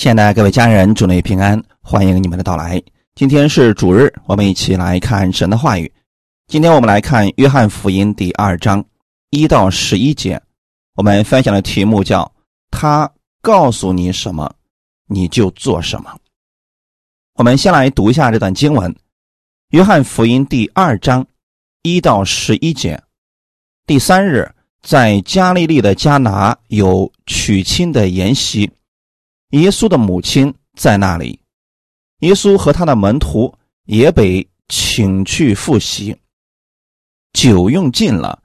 [0.00, 2.82] 亲爱的各位家人，祝你平安，欢迎你们的到来。
[3.14, 5.92] 今天是主日，我们一起来看神的话语。
[6.46, 8.82] 今天我们来看《约翰福音》第二章
[9.28, 10.40] 一到十一节。
[10.94, 12.32] 我们分享的题目叫
[12.72, 14.50] “他告诉你什么，
[15.06, 16.16] 你就做什么”。
[17.36, 18.90] 我们先来读一下这段经文，
[19.72, 21.26] 《约翰福音》第二章
[21.82, 22.98] 一到十一节。
[23.86, 28.70] 第三日，在加利利的加拿有娶亲的筵席。
[29.50, 31.40] 耶稣的母亲在那里，
[32.20, 33.52] 耶稣和他的门徒
[33.86, 36.16] 也被请去复习。
[37.32, 38.40] 酒用尽了，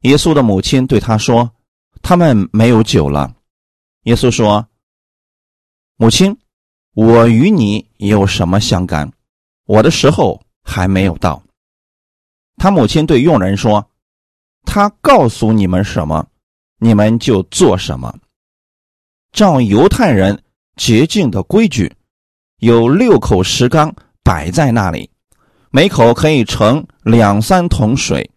[0.00, 1.48] 耶稣的母亲对他说
[2.02, 3.32] ：“他们没有酒了。”
[4.04, 4.66] 耶稣说
[5.96, 6.36] ：“母亲，
[6.94, 9.12] 我与你有什么相干？
[9.64, 11.40] 我的时候还没有到。”
[12.58, 13.88] 他母亲对佣人说
[14.66, 16.26] ：“他告诉你们什么，
[16.78, 18.12] 你们就做什么。
[19.30, 20.36] 照犹太人。”
[20.78, 21.92] 洁净的规矩，
[22.60, 25.10] 有六口石缸摆在那里，
[25.70, 28.30] 每口可以盛两三桶水。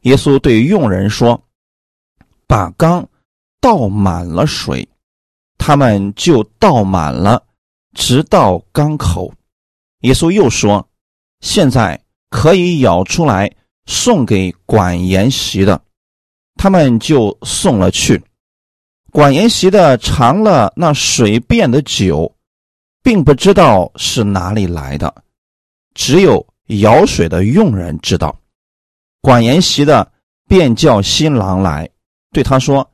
[0.00, 1.40] 耶稣对佣人说
[2.48, 3.08] ：“把缸
[3.60, 4.88] 倒满了水。”
[5.58, 7.40] 他们就倒满了，
[7.94, 9.32] 直到缸口。
[10.00, 10.88] 耶稣又说
[11.40, 13.48] ：“现在可以舀出来
[13.86, 15.80] 送给管筵席的。”
[16.58, 18.20] 他们就送了去。
[19.12, 22.34] 管筵席的尝了那水变的酒，
[23.02, 25.14] 并不知道是哪里来的，
[25.92, 28.34] 只有舀水的佣人知道。
[29.20, 30.10] 管筵席的
[30.48, 31.86] 便叫新郎来，
[32.30, 32.90] 对他说：“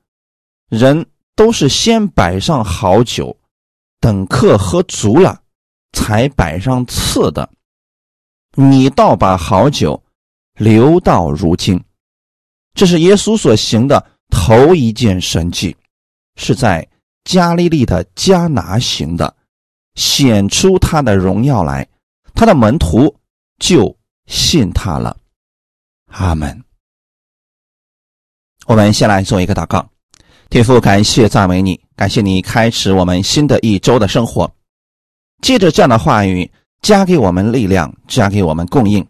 [0.69, 3.35] 人都是先摆上好酒，
[4.01, 5.41] 等客喝足了，
[5.93, 7.49] 才摆上次的。
[8.57, 10.03] 你倒把好酒
[10.55, 11.81] 留到如今。”
[12.75, 15.77] 这是耶稣所行的头一件神迹。
[16.39, 16.87] 是在
[17.25, 19.35] 加利利的迦拿行的，
[19.97, 21.87] 显出他的荣耀来，
[22.33, 23.15] 他的门徒
[23.59, 23.95] 就
[24.27, 25.15] 信他了。
[26.13, 26.65] 阿门。
[28.67, 29.87] 我们先来做一个祷告，
[30.49, 34.51] 天父，感谢赞美你，感谢你开始我们新的一周的生活，
[35.43, 36.49] 借着这样的话语
[36.81, 39.07] 加给我们力量，加给我们供应，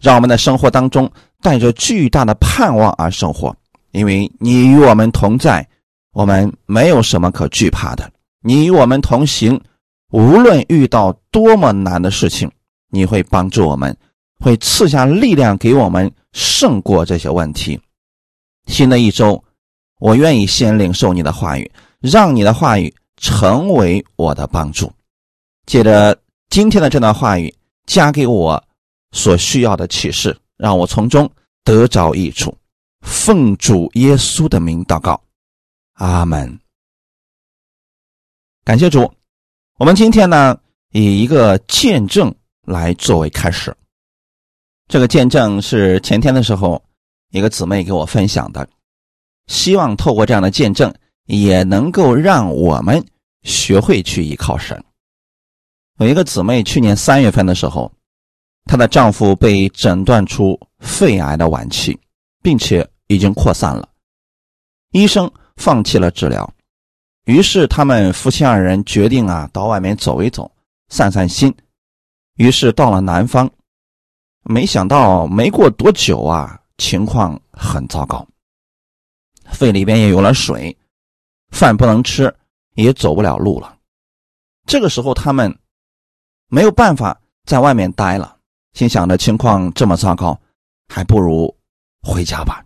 [0.00, 1.10] 让我们的生活当中
[1.42, 3.54] 带着巨大的盼望而生活，
[3.90, 5.68] 因为你与我们同在。
[6.18, 9.60] 我们没有什么可惧怕的，你与我们同行，
[10.10, 12.50] 无论遇到多么难的事情，
[12.90, 13.96] 你会帮助我们，
[14.40, 17.80] 会赐下力量给我们胜过这些问题。
[18.66, 19.40] 新的一周，
[20.00, 21.70] 我愿意先领受你的话语，
[22.00, 24.92] 让你的话语成为我的帮助。
[25.66, 26.18] 借着
[26.50, 27.54] 今天的这段话语，
[27.86, 28.60] 加给我
[29.12, 31.30] 所需要的启示，让我从中
[31.62, 32.52] 得着益处。
[33.02, 35.20] 奉主耶稣的名祷告。
[35.98, 36.58] 阿门。
[38.64, 39.12] 感谢主，
[39.78, 40.56] 我们今天呢
[40.92, 42.32] 以一个见证
[42.62, 43.76] 来作为开始。
[44.86, 46.80] 这个见证是前天的时候
[47.30, 48.68] 一个姊妹给我分享的，
[49.48, 50.94] 希望透过这样的见证，
[51.24, 53.04] 也能够让我们
[53.42, 54.82] 学会去依靠神。
[55.98, 57.90] 有一个姊妹去年三月份的时候，
[58.66, 61.98] 她的丈夫被诊断出肺癌的晚期，
[62.40, 63.88] 并且已经扩散了，
[64.92, 65.28] 医生。
[65.58, 66.48] 放弃了治疗，
[67.24, 70.50] 于是他们夫妻二人决定啊，到外面走一走，
[70.88, 71.54] 散散心。
[72.36, 73.50] 于是到了南方，
[74.44, 78.26] 没想到没过多久啊，情况很糟糕，
[79.50, 80.74] 肺里边也有了水，
[81.50, 82.32] 饭不能吃，
[82.74, 83.76] 也走不了路了。
[84.64, 85.52] 这个时候他们
[86.46, 88.38] 没有办法在外面待了，
[88.74, 90.40] 心想着情况这么糟糕，
[90.88, 91.52] 还不如
[92.00, 92.64] 回家吧。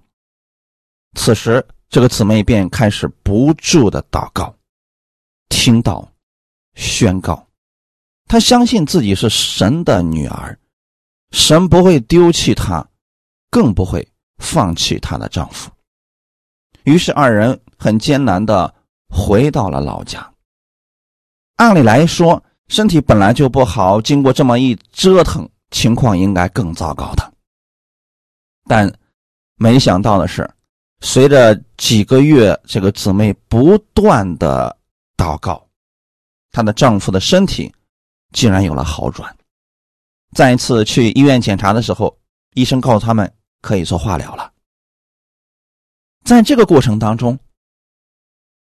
[1.14, 1.66] 此时。
[1.92, 4.56] 这个姊妹便开始不住的祷告，
[5.50, 6.10] 听到
[6.75, 7.47] 宣告，
[8.26, 10.58] 她相信自己是神的女儿，
[11.32, 12.88] 神不会丢弃她，
[13.50, 14.08] 更不会
[14.38, 15.70] 放弃她的丈夫。
[16.84, 18.74] 于是二人很艰难的
[19.10, 20.32] 回到了老家。
[21.56, 27.34] 按理来说，身体本来就不好，经过这么一折腾，情况应该更糟糕的。
[28.65, 28.91] 但
[29.56, 30.50] 没想到的是。
[31.04, 34.75] 随着几个月，这个姊妹不断的
[35.16, 35.69] 祷告，
[36.53, 37.71] 她的丈夫的身体
[38.33, 39.37] 竟然有了好转。
[40.37, 42.16] 再一次去医院检查的时候，
[42.54, 44.53] 医生告诉他们可以做化疗了。
[46.25, 47.37] 在这个过程当中，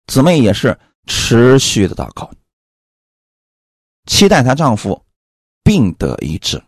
[0.06, 2.31] 姊妹也是持续的祷告，
[4.06, 5.04] 期待她丈夫
[5.64, 6.62] 病得医治。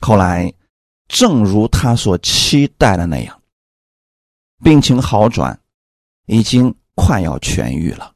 [0.00, 0.52] 后来，
[1.06, 3.37] 正如她所期待的那样。
[4.62, 5.60] 病情好转，
[6.26, 8.14] 已经快要痊愈了。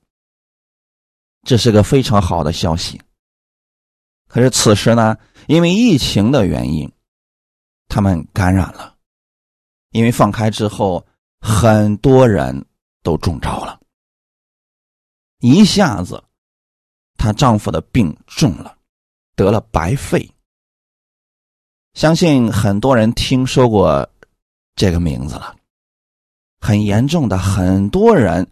[1.42, 3.00] 这是个非常好的消息。
[4.28, 5.16] 可是此时呢，
[5.46, 6.90] 因为疫情的原因，
[7.88, 8.96] 他们感染了。
[9.90, 11.06] 因为放开之后，
[11.40, 12.64] 很多人
[13.02, 13.78] 都中招了。
[15.40, 16.22] 一下子，
[17.18, 18.78] 她丈夫的病重了，
[19.34, 20.28] 得了白肺。
[21.92, 24.08] 相信很多人听说过
[24.74, 25.54] 这个名字了。
[26.62, 28.48] 很严重的，很多人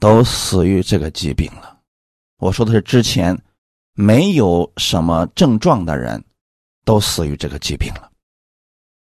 [0.00, 1.78] 都死于这个疾病了。
[2.38, 3.40] 我说的是之前
[3.94, 6.24] 没有什么症状的人，
[6.84, 8.10] 都死于这个疾病了。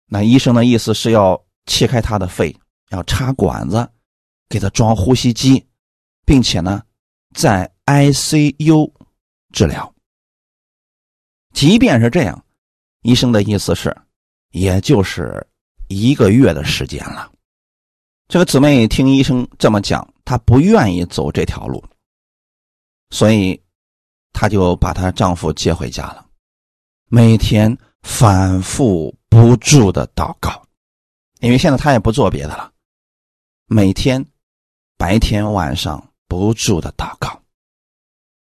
[0.07, 1.43] 那医生的意思是要。
[1.67, 2.55] 切开他的肺，
[2.91, 3.89] 要插管子，
[4.51, 5.67] 给他装呼吸机，
[6.27, 6.83] 并且呢，
[7.35, 8.93] 在 ICU
[9.51, 9.95] 治疗。
[11.55, 12.45] 即便是这样，
[13.01, 13.97] 医生的意思是，
[14.51, 15.43] 也就是
[15.89, 17.33] 一个月的时间了。
[18.29, 21.85] 这个姊妹听医生这么讲，她不愿意走这条路，
[23.11, 23.61] 所以
[24.33, 26.27] 她就把她丈夫接回家了，
[27.09, 30.63] 每天反复不住的祷告。
[31.41, 32.73] 因为现在她也不做别的了，
[33.67, 34.25] 每天
[34.97, 37.39] 白天晚上不住的祷告，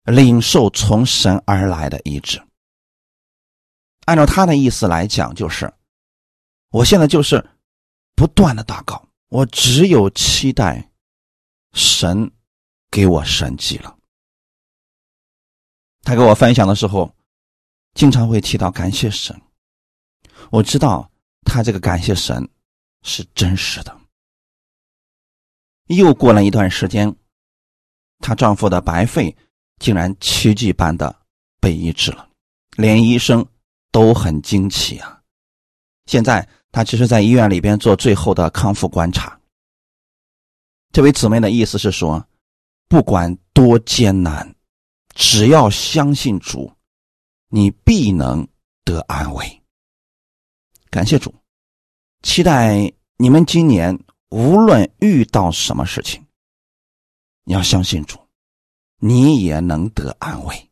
[0.04, 2.42] 领受从神而来的医治。
[4.06, 5.70] 按照他的意思来讲，就是
[6.70, 7.44] 我现在就是
[8.14, 10.90] 不断的祷告，我只有期待
[11.72, 12.30] 神
[12.90, 13.96] 给我神迹了。
[16.02, 17.14] 他给我分享的时候，
[17.94, 19.40] 经常会提到感谢神。
[20.50, 21.10] 我知道
[21.44, 22.48] 他这个感谢神。
[23.08, 24.00] 是真实的。
[25.86, 27.14] 又过了一段时间，
[28.18, 29.36] 她丈夫的白肺
[29.78, 31.16] 竟然奇迹般的
[31.60, 32.28] 被医治了，
[32.76, 33.46] 连医生
[33.92, 35.22] 都很惊奇啊！
[36.06, 39.40] 现在他只是在医院里边做最后的康复观察。
[40.92, 42.22] 这位姊妹的意思是说，
[42.86, 44.54] 不管多艰难，
[45.14, 46.70] 只要相信主，
[47.48, 48.46] 你必能
[48.84, 49.62] 得安慰。
[50.90, 51.34] 感谢主。
[52.20, 56.26] 期待你们今年无论遇到什么事情，
[57.44, 58.18] 你要相信主，
[58.98, 60.70] 你也能得安慰。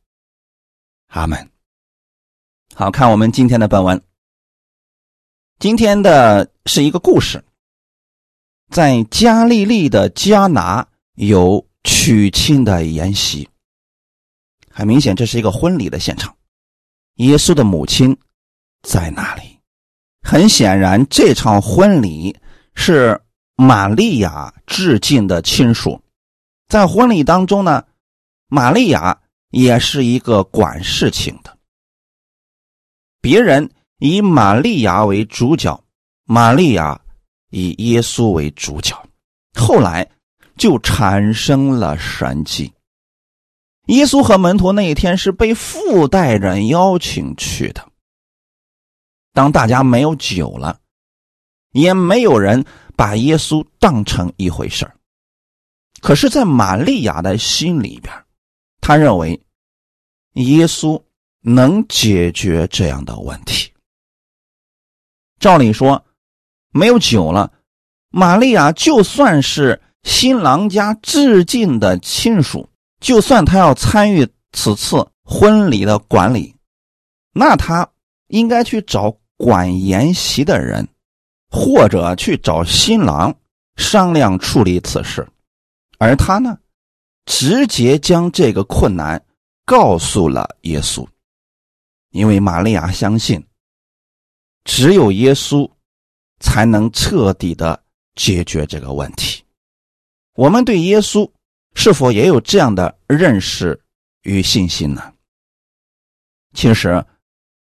[1.07, 1.51] 阿门。
[2.75, 4.05] 好看我们今天的本文。
[5.59, 7.43] 今天的是一个故事，
[8.71, 13.49] 在加利利的加拿有娶亲的筵席，
[14.69, 16.37] 很明显这是一个婚礼的现场。
[17.15, 18.17] 耶稣的母亲
[18.83, 19.59] 在哪里？
[20.23, 22.37] 很显然，这场婚礼
[22.75, 23.23] 是
[23.57, 26.03] 玛利亚致敬的亲属。
[26.67, 27.85] 在婚礼当中呢，
[28.49, 31.57] 玛利亚也是一个管事情的。
[33.21, 33.71] 别人
[34.07, 35.83] 以玛利亚为主角，
[36.25, 37.01] 玛利亚
[37.49, 39.03] 以耶稣为主角。
[39.55, 40.07] 后来
[40.59, 42.71] 就产生了神迹。
[43.87, 47.89] 耶稣和门徒那一天是被附带人邀请去的。
[49.33, 50.79] 当大家没有酒了，
[51.73, 52.63] 也没有人
[52.95, 54.85] 把耶稣当成一回事
[56.03, 58.13] 可是，在玛利亚的心里边，
[58.83, 59.41] 他认为
[60.35, 61.03] 耶稣
[61.41, 63.71] 能解决这样的问题。
[65.45, 66.07] 照理说，
[66.71, 67.53] 没有酒了，
[68.09, 76.57] 玛利亚就算是新郎家致敬的亲属，就算他要参与此次婚礼的管理，
[77.35, 77.87] 那他
[78.29, 79.15] 应该去找。
[79.37, 80.89] 管筵席的人，
[81.51, 83.35] 或者去找新郎
[83.75, 85.29] 商量处理此事，
[85.99, 86.57] 而他呢，
[87.27, 89.21] 直接将这个困难
[89.67, 91.05] 告诉了耶稣，
[92.11, 93.45] 因为玛利亚相信，
[94.65, 95.71] 只有耶稣
[96.41, 97.83] 才能彻底的
[98.15, 99.45] 解决这个问题。
[100.35, 101.31] 我们对耶稣
[101.75, 103.81] 是否也有这样的认识
[104.23, 105.13] 与信心呢？
[106.55, 107.05] 其实，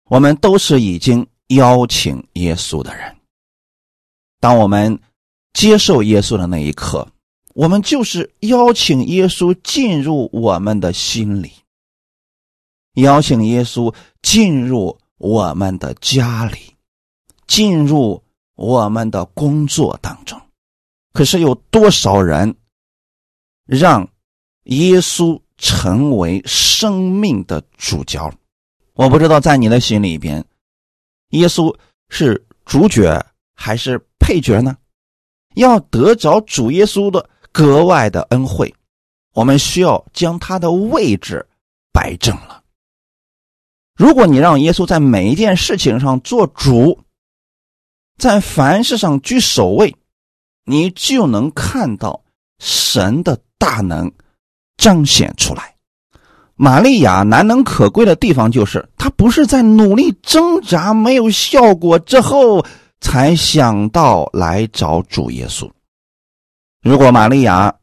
[0.05, 1.27] 我们都是已经。
[1.55, 3.17] 邀请耶稣的人，
[4.39, 4.99] 当我们
[5.51, 7.11] 接受耶稣的那一刻，
[7.55, 11.51] 我们就是邀请耶稣进入我们的心里，
[13.01, 13.91] 邀请耶稣
[14.21, 16.68] 进入我们的家里，
[17.49, 20.39] 进入我们的工作当中。
[21.11, 22.55] 可是有多少人
[23.65, 24.07] 让
[24.65, 28.31] 耶稣成为生命的主角？
[28.93, 30.45] 我不知道，在你的心里边。
[31.29, 31.75] 耶稣
[32.09, 33.25] 是主角
[33.55, 34.77] 还是配角呢？
[35.55, 38.73] 要得着主耶稣的格外的恩惠，
[39.33, 41.45] 我们需要将他的位置
[41.91, 42.63] 摆正了。
[43.95, 46.97] 如果你让耶稣在每一件事情上做主，
[48.19, 49.95] 在凡事上居首位，
[50.65, 52.21] 你就能看到
[52.59, 54.11] 神的大能
[54.77, 55.73] 彰显出来，
[56.55, 62.63] 玛利亚难能可贵的地方就是，她不是在努力挣扎没有效果之后
[63.01, 65.71] 才想到来找主耶稣。
[66.81, 67.73] 如果玛利亚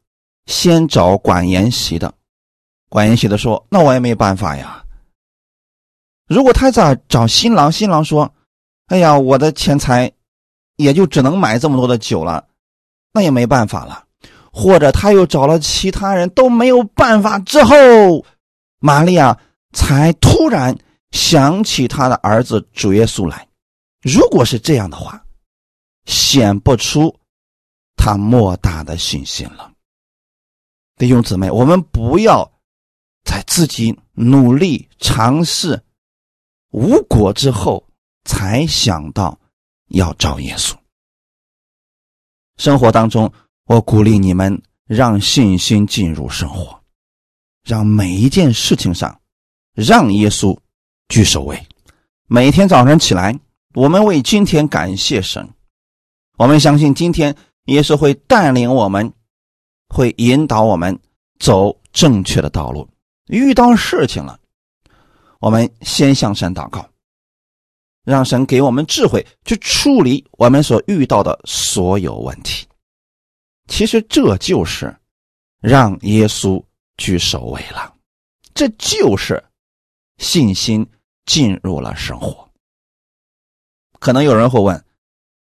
[0.47, 2.14] 先找管筵席的，
[2.88, 4.85] 管筵席的说：“那我也没办法呀。”
[6.28, 8.35] 如果他在找新郎，新郎说
[8.88, 10.11] ：“哎呀，我的钱财
[10.76, 12.47] 也就只能买这么多的酒了，
[13.12, 14.04] 那也没办法了。”
[14.52, 17.75] 或者他又找了其他人都没有办法之后。
[18.78, 19.37] 玛利亚
[19.73, 20.76] 才突然
[21.11, 23.49] 想起他的儿子主耶稣来。
[24.02, 25.25] 如果是这样的话，
[26.04, 27.14] 显不出
[27.97, 29.73] 他莫大的信心了。
[30.97, 32.49] 弟兄姊妹，我们不要
[33.25, 35.83] 在自己努力尝试
[36.71, 37.83] 无果之后
[38.25, 39.38] 才想到
[39.88, 40.75] 要找耶稣。
[42.57, 43.33] 生活当中，
[43.64, 46.81] 我鼓励你们让信心进入生活。
[47.64, 49.21] 让每一件事情上，
[49.75, 50.57] 让耶稣
[51.09, 51.66] 居首位。
[52.28, 53.37] 每天早晨起来，
[53.75, 55.49] 我们为今天感谢神。
[56.38, 59.12] 我们相信今天耶稣会带领我们，
[59.88, 60.97] 会引导我们
[61.40, 62.88] 走正确的道路。
[63.26, 64.38] 遇到事情了，
[65.40, 66.88] 我们先向神祷告，
[68.07, 72.67] 让神给我们智慧去处理我们所遇到的所有问题。
[73.69, 74.97] 其实这就是
[75.61, 76.65] 让耶稣。
[76.99, 77.95] 居首位了，
[78.55, 79.45] 这就是
[80.17, 80.87] 信心
[81.27, 82.49] 进入了生活。
[84.01, 84.83] 可能有人会问：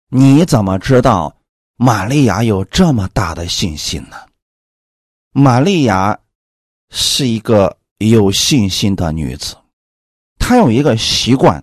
[0.08, 1.36] 你怎么知道
[1.76, 4.16] 玛利亚有这么大的信心呢？
[5.34, 6.18] 玛利亚
[6.90, 9.58] 是一个有信心的女子，
[10.40, 11.62] 她有一个习惯，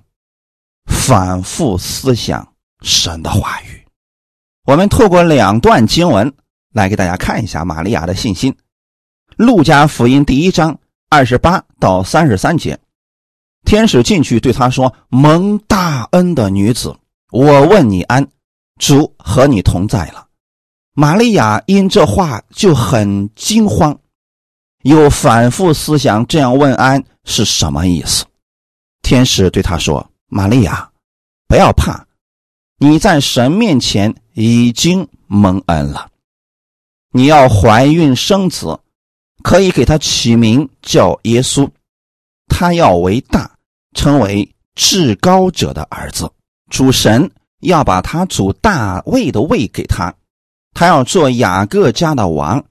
[0.88, 2.46] 反复思想
[2.82, 3.84] 神的话语。
[4.66, 6.32] 我们透过两段经文
[6.72, 8.54] 来给大家看一下玛利亚的信心。
[9.36, 10.76] 路加福音第一章
[11.08, 12.78] 二十八到三十三节，
[13.64, 16.96] 天使进去对他说：“蒙大恩的女子，
[17.30, 18.26] 我问你安，
[18.78, 20.26] 主和你同在了。”
[20.94, 23.96] 玛利亚因这话就很惊慌，
[24.82, 28.24] 又反复思想这样问安是什么意思。
[29.02, 30.90] 天使对他说：“玛利亚，
[31.46, 32.06] 不要怕，
[32.78, 36.10] 你在神面前已经蒙恩了，
[37.10, 38.78] 你要怀孕生子。”
[39.40, 41.70] 可以给他起名叫耶稣，
[42.48, 43.48] 他要为大，
[43.94, 46.28] 称为至高者的儿子。
[46.70, 47.30] 主神
[47.60, 50.12] 要把他主大卫的位给他，
[50.74, 52.62] 他要做雅各家的王，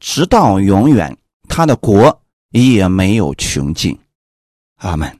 [0.00, 1.16] 直到永远，
[1.48, 2.20] 他的国
[2.50, 3.96] 也没有穷尽。
[4.78, 5.18] 阿门。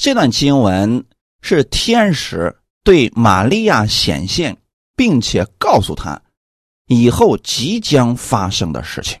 [0.00, 1.04] 这段经文
[1.42, 4.56] 是天使对玛利亚显现，
[4.94, 6.22] 并且告诉他
[6.86, 9.18] 以后即将发生的事情。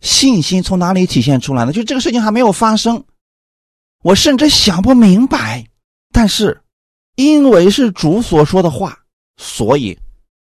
[0.00, 1.72] 信心从哪里体现出来呢？
[1.72, 3.04] 就这个事情还没有发生，
[4.02, 5.64] 我甚至想不明白。
[6.10, 6.60] 但是，
[7.14, 9.04] 因为是主所说的话，
[9.36, 9.96] 所以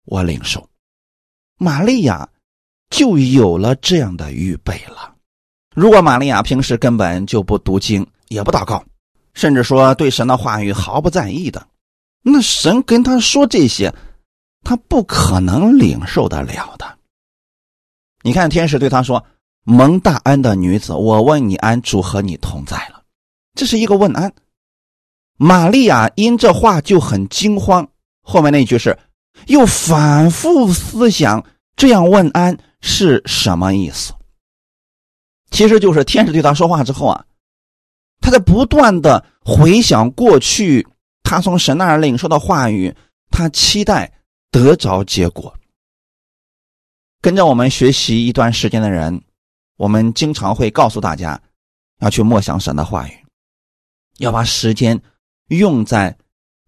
[0.04, 0.70] 我领受。
[1.58, 2.28] 玛利亚
[2.88, 5.16] 就有了这样的预备了。
[5.74, 8.84] 如果玛利亚平时根本就不读经，也不祷告，
[9.34, 11.66] 甚至说对神的话语毫不在意的，
[12.22, 13.94] 那神跟他说这些，
[14.62, 16.98] 他不可能领受得了的。
[18.22, 19.24] 你看，天使对他说。
[19.64, 23.04] 蒙大恩的女子，我问你安，主和你同在了。
[23.54, 24.32] 这是一个问安。
[25.36, 27.88] 玛利亚因这话就很惊慌，
[28.22, 28.98] 后面那句是
[29.46, 31.46] 又反复思想，
[31.76, 34.12] 这样问安是什么意思？
[35.52, 37.24] 其实就是天使对他说话之后啊，
[38.22, 40.86] 他在不断的回想过去
[41.22, 42.94] 他从神那儿领受的话语，
[43.30, 44.10] 他期待
[44.50, 45.54] 得着结果。
[47.20, 49.22] 跟着我们学习一段时间的人。
[49.78, 51.40] 我们经常会告诉大家，
[51.98, 53.24] 要去默想神的话语，
[54.18, 55.00] 要把时间
[55.48, 56.16] 用在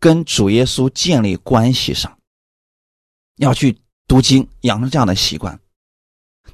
[0.01, 2.19] 跟主耶稣建立关系上，
[3.37, 5.61] 要去读经，养成这样的习惯。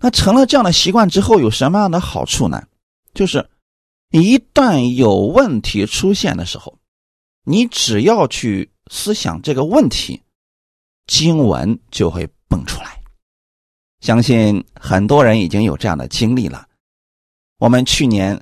[0.01, 2.63] 那成了这样的习惯之后，有什么样的好处呢？
[3.15, 3.49] 就是
[4.11, 6.77] 一旦有问题出现的时候，
[7.45, 10.21] 你只要去思想这个问题，
[11.07, 13.01] 经文就会蹦出来。
[14.01, 16.67] 相信很多人已经有这样的经历了。
[17.59, 18.41] 我们去年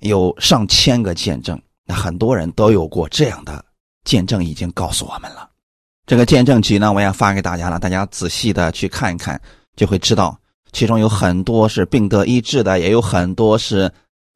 [0.00, 3.64] 有上千个见证，那很多人都有过这样的
[4.04, 5.50] 见证，已经告诉我们了。
[6.06, 9.40] 这个见证集呢，我也发给大家了，大家仔细的去看一看，
[9.74, 10.38] 就会知道
[10.72, 13.90] 其中有很多是病得医治的，也有很多是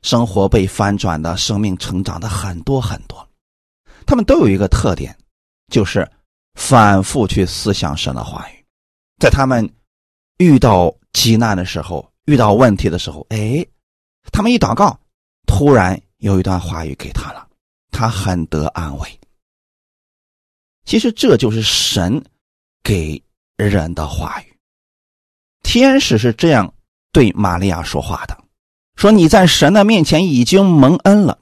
[0.06, 3.28] 生活被翻转的，生命成长的很多很多。
[4.06, 5.14] 他们都有一个特点，
[5.66, 6.08] 就是
[6.54, 8.64] 反复去思想神的话语，
[9.18, 9.68] 在他们。
[10.38, 13.66] 遇到急难的时候，遇到问题的时候，哎，
[14.30, 15.00] 他们一祷告，
[15.46, 17.48] 突然有一段话语给他了，
[17.90, 19.20] 他很得安慰。
[20.84, 22.22] 其实这就是神
[22.82, 23.18] 给
[23.56, 24.56] 人的话语。
[25.62, 26.70] 天使是这样
[27.12, 28.36] 对玛利亚说话的
[28.96, 31.38] ：“说你在神的面前已经蒙恩了，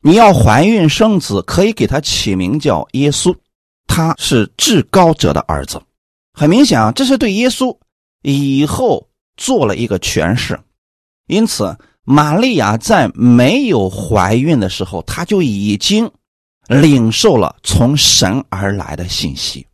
[0.00, 3.36] 你要怀孕生子，可以给他起名叫耶稣，
[3.86, 5.82] 他是至高者的儿子。”
[6.32, 7.76] 很明显啊，这是对耶稣
[8.22, 10.58] 以后做了一个诠释。
[11.26, 16.10] 因此，玛利亚在没有怀孕的时候，她就已经。
[16.66, 19.66] 领受了从神而来的信息，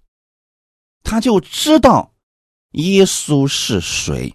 [1.04, 2.12] 他就知道
[2.72, 4.34] 耶稣是谁。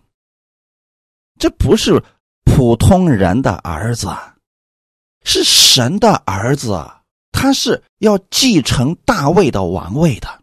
[1.38, 2.02] 这不是
[2.46, 4.16] 普通人的儿子，
[5.24, 6.90] 是神的儿子。
[7.32, 10.42] 他是要继承大卫的王位的，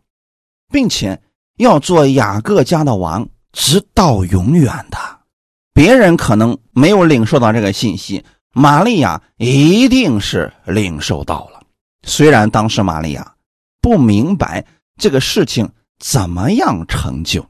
[0.71, 1.23] 并且
[1.57, 4.99] 要做雅各家的王，直到永远的。
[5.73, 11.63] 别人可能没有领受到这个信息，玛利亚一定是领受到了。
[12.07, 13.37] 虽然当时玛利亚
[13.81, 14.67] 不明白
[14.99, 17.47] 这个事情怎么样成就，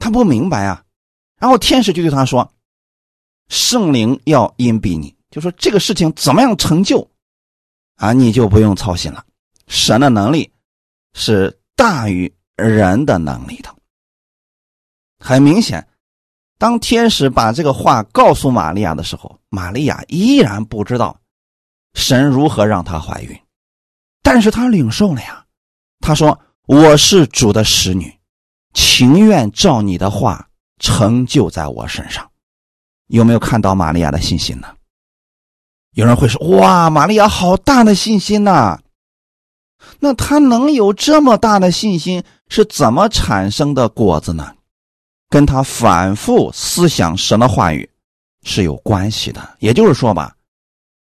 [0.00, 0.82] 他不明白啊。
[1.38, 2.52] 然后天使就对他说
[3.50, 7.06] ：“圣灵要荫庇你，就说这个事情怎么样成就
[7.96, 9.22] 啊，你就不用操心了。
[9.66, 10.50] 神的能力
[11.14, 13.74] 是大于人的能力的。”
[15.18, 15.86] 很明显，
[16.58, 21.20] 当天使把这个话告诉玛利亚的时候，玛利亚依然不知道。
[21.94, 23.36] 神如何让她怀孕？
[24.22, 25.44] 但是她领受了呀。
[25.98, 28.16] 她说：“我是主的使女，
[28.74, 32.29] 情愿照你的话成就在我身上。”
[33.10, 34.68] 有没有看到玛利亚的信心呢？
[35.94, 38.78] 有人会说：“哇，玛利亚好大的信心呐！”
[39.98, 44.54] 那她能有这么大的信心是怎么产生的果子呢？
[45.28, 47.88] 跟她反复思想神的话语
[48.44, 49.56] 是有关系的。
[49.58, 50.36] 也就是说吧。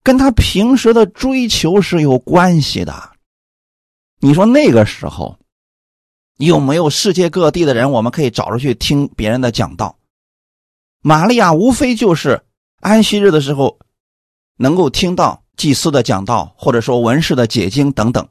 [0.03, 3.11] 跟他平时的追求是有关系的。
[4.19, 5.37] 你说那个时候
[6.37, 9.93] 有没有世界各地的人，我们可以找出去听别人的讲道？
[11.07, 12.43] 玛利亚无非就是
[12.81, 13.79] 安息日的时候
[14.57, 18.27] 能够听到祭司的讲道，或者说文士的解经等等。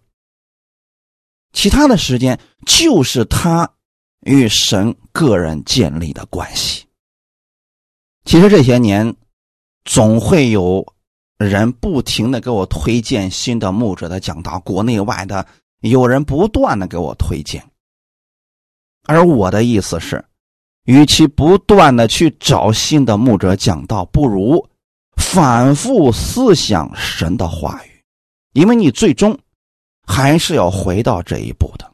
[1.54, 3.70] 其他的时间就是他
[4.26, 6.84] 与神个人建立的关系。
[8.26, 9.16] 其实这些年
[9.86, 10.92] 总会有。
[11.38, 15.46] 人不停的给我推荐新的牧者的讲道，国内外的
[15.80, 17.62] 有人不断的给我推荐，
[19.04, 20.24] 而我的意思是，
[20.86, 24.66] 与其不断的去找新的牧者讲道，不如
[25.16, 28.02] 反复思想神的话语，
[28.54, 29.38] 因为你最终
[30.06, 31.88] 还是要回到这一步的。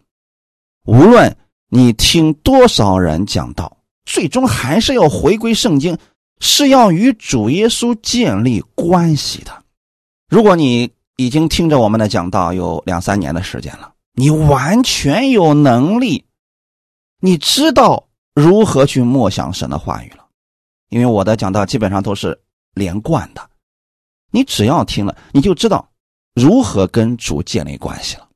[0.86, 1.36] 无论
[1.68, 5.98] 你听多少人讲道，最终还是要回归圣经。
[6.44, 9.62] 是要与主耶稣建立关系的。
[10.28, 16.24] 如果你已经听着我们的讲道有两三年的时间了，你完全有能力，
[17.20, 20.26] 你知道如何去默想神的话语了。
[20.88, 22.38] 因为我的讲道基本上都是
[22.74, 23.50] 连贯的，
[24.30, 25.88] 你只要听了，你就知道
[26.34, 28.28] 如何跟主建立关系了。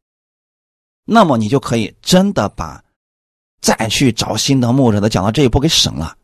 [1.05, 2.83] 那么你就可以真的把
[3.61, 6.17] 再去找新的牧者的讲到这一步给省了。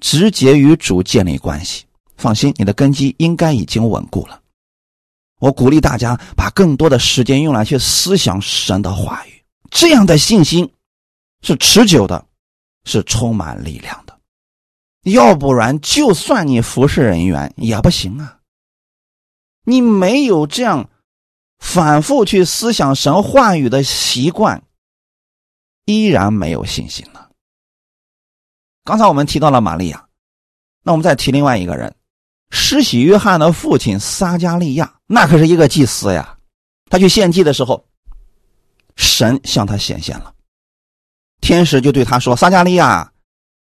[0.00, 1.84] 直接与主建立关系，
[2.16, 4.40] 放心，你的根基应该已经稳固了。
[5.38, 10.72] 我鼓励大家把更多的时间用来去思想神的话语，这样的信心
[11.42, 12.24] 是持久的，
[12.84, 14.18] 是充满力量的。
[15.02, 18.38] 要不然，就算你服侍人员也不行啊。
[19.64, 20.90] 你没有这样
[21.58, 24.62] 反复去思想神话语的习惯，
[25.84, 27.30] 依然没有信心了。
[28.84, 30.06] 刚才我们提到了玛利亚，
[30.82, 31.94] 那我们再提另外一个人，
[32.50, 36.36] 施洗约翰的父亲撒加利亚，那可是一个祭司呀。
[36.90, 37.88] 他去献祭的时候，
[38.96, 40.34] 神向他显现了，
[41.42, 43.12] 天使就对他说：“撒加利亚，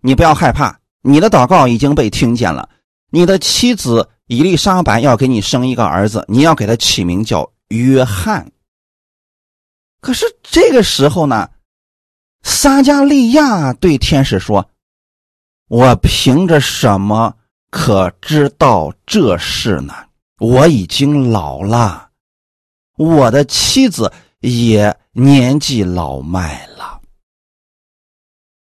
[0.02, 2.70] 你不要害怕，你的祷告已经被听见了。
[3.10, 8.52] 你的妻子伊丽莎白要给你生一个儿子，你要给他起名叫约翰。”
[10.02, 11.50] 可是这个时候呢，
[12.44, 14.70] 撒加利亚对天使说。
[15.70, 17.32] 我凭着什么
[17.70, 19.94] 可知道这事呢？
[20.40, 22.10] 我已经老了，
[22.98, 26.99] 我的妻子也年纪老迈了。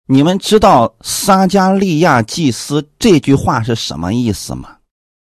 [0.08, 4.78] 你们知道撒加利亚祭司这句话是什么意思吗？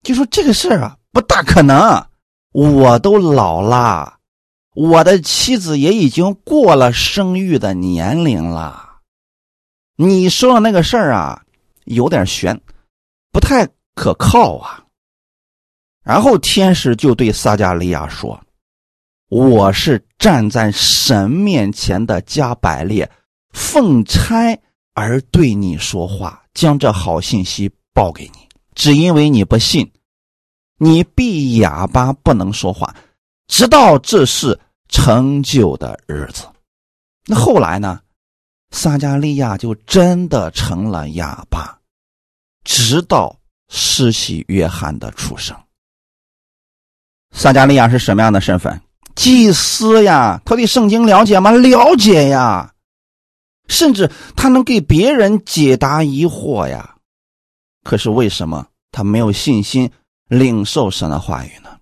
[0.03, 2.07] 就说这个事儿啊，不大可能。
[2.53, 4.19] 我都老了，
[4.75, 8.99] 我的妻子也已经过了生育的年龄了。
[9.97, 11.43] 你说的那个事儿啊。
[11.87, 12.61] 有点悬，
[13.33, 13.67] 不太
[13.97, 14.85] 可靠啊。
[16.05, 18.41] 然后天使就对撒加利亚说
[19.29, 23.11] ：“我是站在神面前的加百列，
[23.53, 24.57] 奉差
[25.01, 28.49] 而对你说话，将这好信息报给你。
[28.75, 29.91] 只因为你不信，
[30.79, 32.95] 你闭哑巴不能说话，
[33.49, 34.59] 直到这是
[34.89, 36.45] 成就的日子。
[37.27, 38.01] 那后来呢？
[38.73, 41.77] 撒加利亚就真的成了哑巴，
[42.63, 43.37] 直到
[43.69, 45.57] 施洗约翰的出生。”
[47.35, 48.81] 撒加利亚是什么样的身份？
[49.17, 51.51] 祭司呀，他对圣经了解吗？
[51.51, 52.73] 了解呀，
[53.71, 56.97] 甚至他能给别人解答疑惑呀。
[57.83, 59.91] 可是为什么他没有信心
[60.29, 61.79] 领受神的话语呢？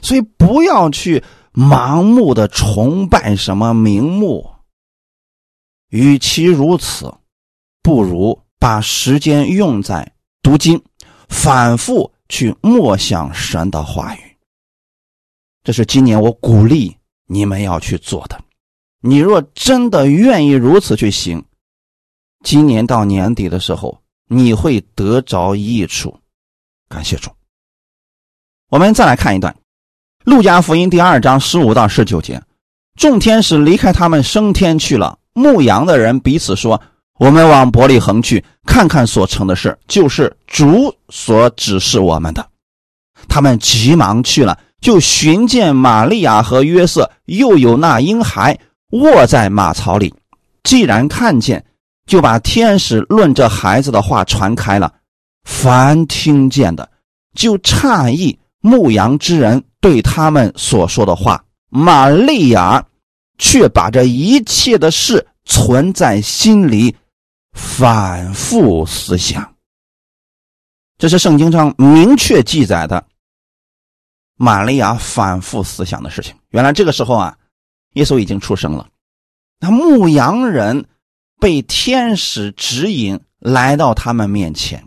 [0.00, 4.50] 所以不要去盲目的崇拜什么名目。
[5.90, 7.14] 与其如此，
[7.82, 10.82] 不如把时间用在读经，
[11.28, 14.36] 反复去默想神的话语。
[15.62, 18.43] 这是今年我鼓励你们要去做的。
[19.06, 21.44] 你若真的愿意如此去行，
[22.42, 26.18] 今年到年底的时候，你会得着益处。
[26.88, 27.30] 感谢主。
[28.70, 29.52] 我们再来看一段，
[30.24, 32.42] 《路加福音》第二章十五到十九节：
[32.98, 35.18] 众天使离开他们升天去了。
[35.34, 36.80] 牧羊的人彼此说
[37.20, 42.48] ：“我们往伯利恒去，看看所成的事，就是主所指示我们的。”
[43.28, 44.58] 他们急忙去了。
[44.80, 48.58] 就寻见玛利亚和约瑟，又有那婴孩
[48.94, 50.12] 卧在马槽里。
[50.62, 51.64] 既然看见，
[52.06, 54.92] 就把天使论这孩子的话传开了。
[55.44, 56.90] 凡听见的，
[57.34, 61.44] 就诧异牧羊之人对他们所说的话。
[61.68, 62.82] 玛利亚
[63.36, 66.94] 却把这一切的事存在心里，
[67.52, 69.54] 反复思想。
[70.96, 73.04] 这是圣经上明确记载的。
[74.36, 77.36] 玛利亚反复思想的事情，原来这个时候啊，
[77.94, 78.88] 耶稣已经出生了。
[79.58, 80.86] 那牧羊人
[81.40, 84.86] 被天使指引来到他们面前，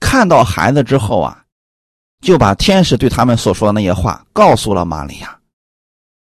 [0.00, 1.44] 看到孩子之后啊，
[2.20, 5.38] 就把天使对他们所说的那些话告诉了玛利亚。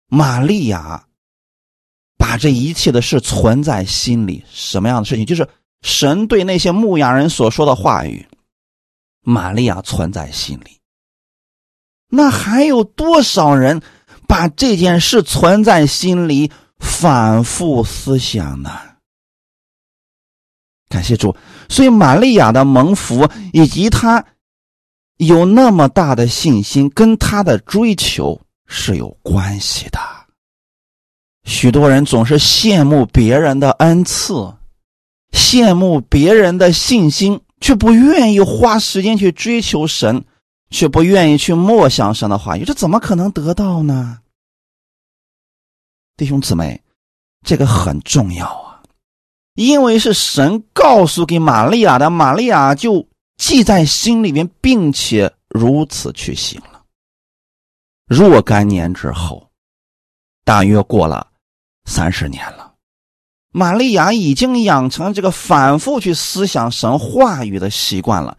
[0.08, 1.04] 玛利亚
[2.16, 5.24] 把这一切的事存在心里，什么样的事情？
[5.24, 5.48] 就是
[5.82, 8.26] 神对那些牧羊人所说的话语，
[9.22, 10.78] 玛利亚存在心里。
[12.08, 13.82] 那还有多少人
[14.28, 18.70] 把这件事存在心里，反复思想呢？
[20.88, 21.34] 感谢主，
[21.68, 24.24] 所以玛利亚的蒙福以及她
[25.16, 29.98] 有那么大的信心，跟她的追求是有关系的。
[31.44, 34.32] 许多人总是羡慕别人的恩赐，
[35.32, 40.24] 羡慕别人的信心，却不愿意花时间去追求神。
[40.70, 44.20] 却不愿意去默想神的话语，这怎么可能得到呢？
[46.16, 46.82] 弟兄姊妹，
[47.44, 48.82] 这个很重要啊，
[49.54, 56.82] 因为是神告诉给玛利亚的，玛利亚就记在心里面，并且如此去行了。
[58.06, 59.50] 若干年之后，
[60.44, 61.26] 大约过了
[61.84, 62.72] 三十年了，
[63.50, 68.36] 玛利亚已经养成这个反复去思想神话语的习惯了。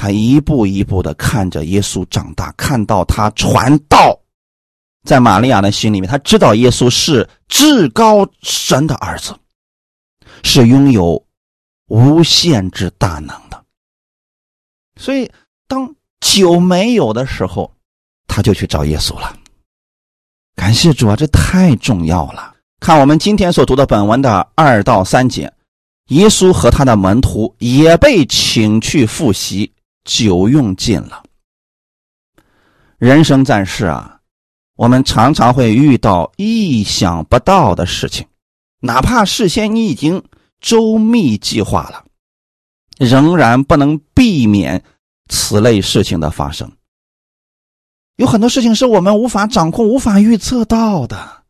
[0.00, 4.18] 他一步一步的看着耶稣长大，看到他传道，
[5.04, 9.36] 在玛利亚的心里面，他知道耶稣是至高神的儿子，
[10.42, 11.22] 是拥有
[11.88, 13.62] 无限之大能的。
[14.96, 15.30] 所以，
[15.68, 17.70] 当酒没有的时候，
[18.26, 19.36] 他就去找耶稣了。
[20.56, 22.54] 感谢主啊，这太重要了！
[22.80, 25.52] 看我们今天所读的本文的二到三节，
[26.06, 29.70] 耶稣和他的门徒也被请去复习。
[30.04, 31.22] 酒用尽了，
[32.98, 34.20] 人生在世啊，
[34.76, 38.26] 我们常常会遇到意想不到的事情，
[38.80, 40.24] 哪怕事先你已经
[40.60, 42.04] 周密计划了，
[42.98, 44.82] 仍然不能避免
[45.28, 46.70] 此类事情的发生。
[48.16, 51.44] 有很多事情是我们无法掌控、无法预测到的，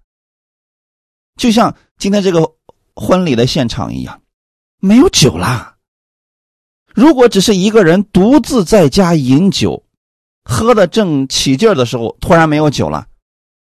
[1.37, 2.55] 就像今天这个
[2.95, 4.23] 婚礼的现场一样，
[4.79, 5.77] 没有酒啦。
[6.95, 9.83] 如果只是一个人独自在家饮酒，
[10.45, 13.07] 喝的正起劲的时候，突然没有酒了，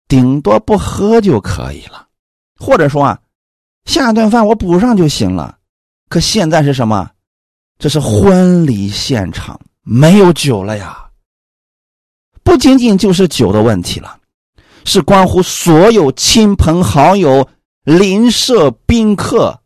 [0.07, 2.07] 顶多不喝就可以了，
[2.57, 3.19] 或者说啊，
[3.85, 5.57] 下顿饭我补上就行了。
[6.09, 7.09] 可现在是什么？
[7.79, 11.09] 这是婚礼现场，没有酒了呀。
[12.43, 14.19] 不仅仅就是酒的问题了，
[14.85, 17.47] 是关乎所有亲朋好友、
[17.83, 19.59] 邻舍、宾客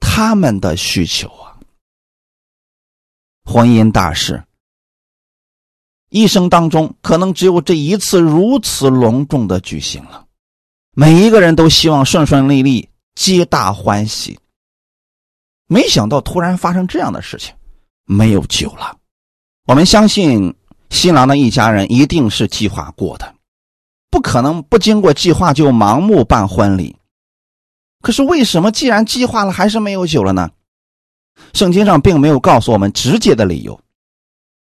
[0.00, 1.47] 他们的需求啊。
[3.50, 4.44] 婚姻大事
[6.10, 10.26] 一生当中可能只有这一次如此隆重的举行了。
[10.94, 14.38] 每一个人都希望顺顺利利，皆大欢喜。
[15.66, 17.54] 没想到突然发生这样的事情，
[18.04, 18.98] 没有酒了。
[19.64, 20.54] 我们相信
[20.90, 23.34] 新郎的一家人一定是计划过的，
[24.10, 26.96] 不可能不经过计划就盲目办婚礼。
[28.02, 30.50] 可是为什么既然计划了还是没有酒了呢？
[31.54, 33.80] 圣经上并没有告诉我们直接的理由，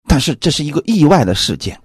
[0.08, 1.80] 但是这是一个意外的事件。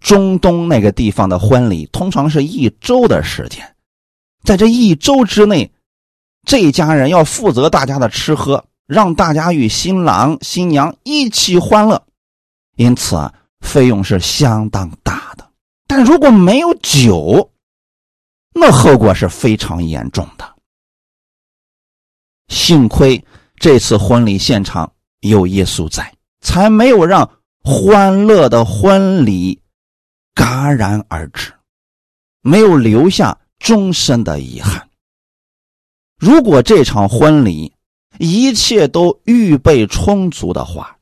[0.00, 3.74] 中东那个地方的婚礼通常是一周的时间，
[4.44, 5.72] 在这一周之内，
[6.46, 12.06] 这家人要负责大家的吃喝，让大家与新郎新娘一起欢乐，
[12.76, 15.50] 因此啊，费用是相当大的。
[15.88, 17.50] 但如果没有酒，
[18.52, 20.54] 那后果是非常严重的。
[22.48, 23.24] 幸亏
[23.58, 27.28] 这次婚礼现场有耶稣在，才没有让
[27.62, 29.60] 欢乐的婚礼
[30.34, 31.52] 戛然而止，
[32.42, 34.88] 没有留下终身的遗憾。
[36.18, 37.72] 如果这场婚礼
[38.18, 40.96] 一切都预备充足的话，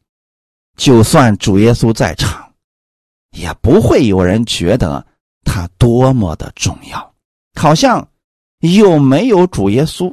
[0.76, 2.52] 就算主耶稣在场，
[3.30, 5.04] 也不会有人觉得
[5.44, 7.14] 他多么的重要。
[7.54, 8.08] 好像
[8.60, 10.12] 有没有主耶稣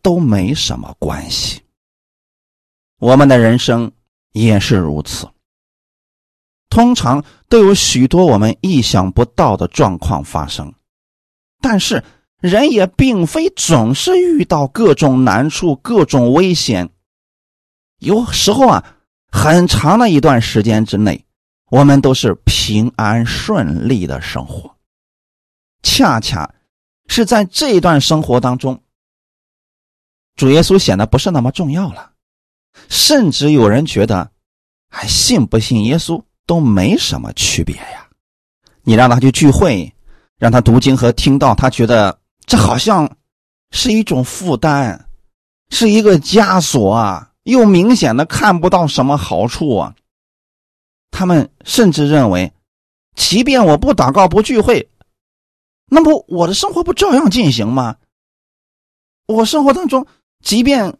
[0.00, 1.60] 都没什么关系。
[2.98, 3.92] 我们的人生
[4.32, 5.28] 也是如此，
[6.68, 10.74] 通常都有许多我们意想不到的状况发生，
[11.60, 12.02] 但是
[12.40, 16.90] 人也并非总是遇到各种难处、各种危险。
[17.98, 18.96] 有时候啊，
[19.30, 21.24] 很长的一段时间之内，
[21.70, 24.76] 我们都是平安顺利的生活，
[25.82, 26.54] 恰恰。
[27.10, 28.82] 是在这一段生活当中，
[30.36, 32.12] 主耶稣显得不是那么重要了，
[32.88, 34.30] 甚至有人觉得，
[34.88, 38.08] 还信不信耶稣都没什么区别呀。
[38.82, 39.92] 你让他去聚会，
[40.38, 43.16] 让他读经和听到，他觉得这好像
[43.70, 45.06] 是一种负担，
[45.70, 49.94] 是一个枷锁啊，又明显的看不到什么好处啊。
[51.10, 52.52] 他们甚至认为，
[53.14, 54.88] 即便我不祷告、不聚会。
[55.90, 57.96] 那么我的生活不照样进行吗？
[59.26, 60.06] 我生活当中，
[60.42, 60.98] 即便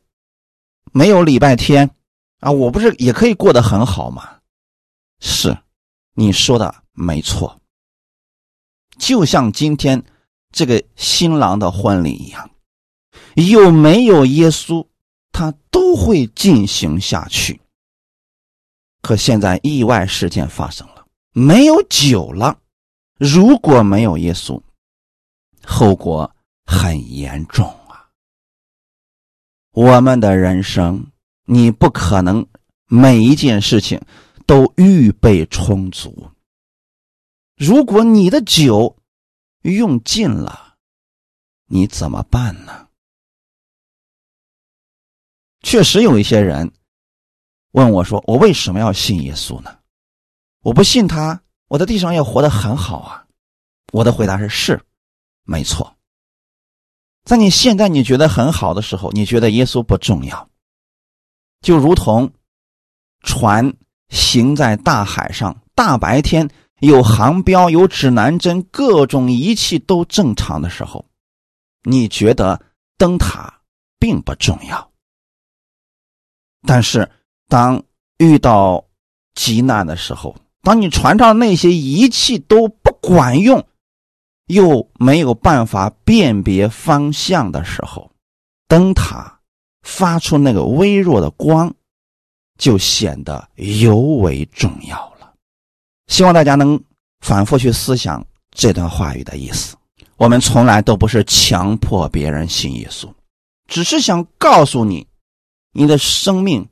[0.92, 1.90] 没有礼拜天
[2.40, 4.38] 啊，我不是也可以过得很好吗？
[5.20, 5.57] 是，
[6.14, 7.61] 你说的没错。
[8.98, 10.03] 就像今天
[10.51, 12.51] 这个新郎的婚礼一样，
[13.35, 14.87] 有没有耶稣，
[15.31, 17.61] 他都会进行下去。
[19.01, 22.59] 可现在意外事件发生了，没有酒了。
[23.16, 24.61] 如果没有耶稣，
[25.64, 27.77] 后果很严重！
[29.72, 31.11] 我们的人生，
[31.44, 32.46] 你不可能
[32.87, 34.00] 每一件事情
[34.46, 36.31] 都预备充足。
[37.57, 38.96] 如果你的酒
[39.62, 40.76] 用尽了，
[41.66, 42.88] 你怎么办呢？
[45.61, 46.72] 确实有一些人
[47.72, 49.78] 问我说：“我为什么要信耶稣呢？
[50.62, 53.26] 我不信他，我在地上也活得很好啊。”
[53.92, 54.81] 我的回答是：是。
[55.42, 55.97] 没错，
[57.28, 60.48] 在你现在你觉得很好的时候，你觉得耶稣不重要，
[61.60, 62.32] 就如同
[63.22, 63.74] 船
[64.08, 66.48] 行在大海上，大白天
[66.80, 71.04] 有航标、有指南针，各种仪器都正常的时候，
[71.82, 72.58] 你觉得
[72.96, 73.60] 灯塔
[73.98, 74.90] 并不重要。
[76.66, 77.10] 但是
[77.46, 77.82] 当
[78.16, 78.82] 遇到
[79.34, 83.62] 急难的时候，当你船上那些仪器都不管用。
[84.48, 88.11] 又没有办法辨别方向的时候，
[88.66, 89.40] 灯塔
[89.82, 91.72] 发出那个微弱的光，
[92.58, 95.32] 就显得尤为重要了。
[96.08, 96.78] 希望大家能
[97.20, 99.76] 反复去思想这段话语的意思。
[100.16, 103.08] 我们从来都不是强迫别人信耶稣，
[103.68, 105.06] 只是想告诉你，
[105.72, 106.68] 你的生命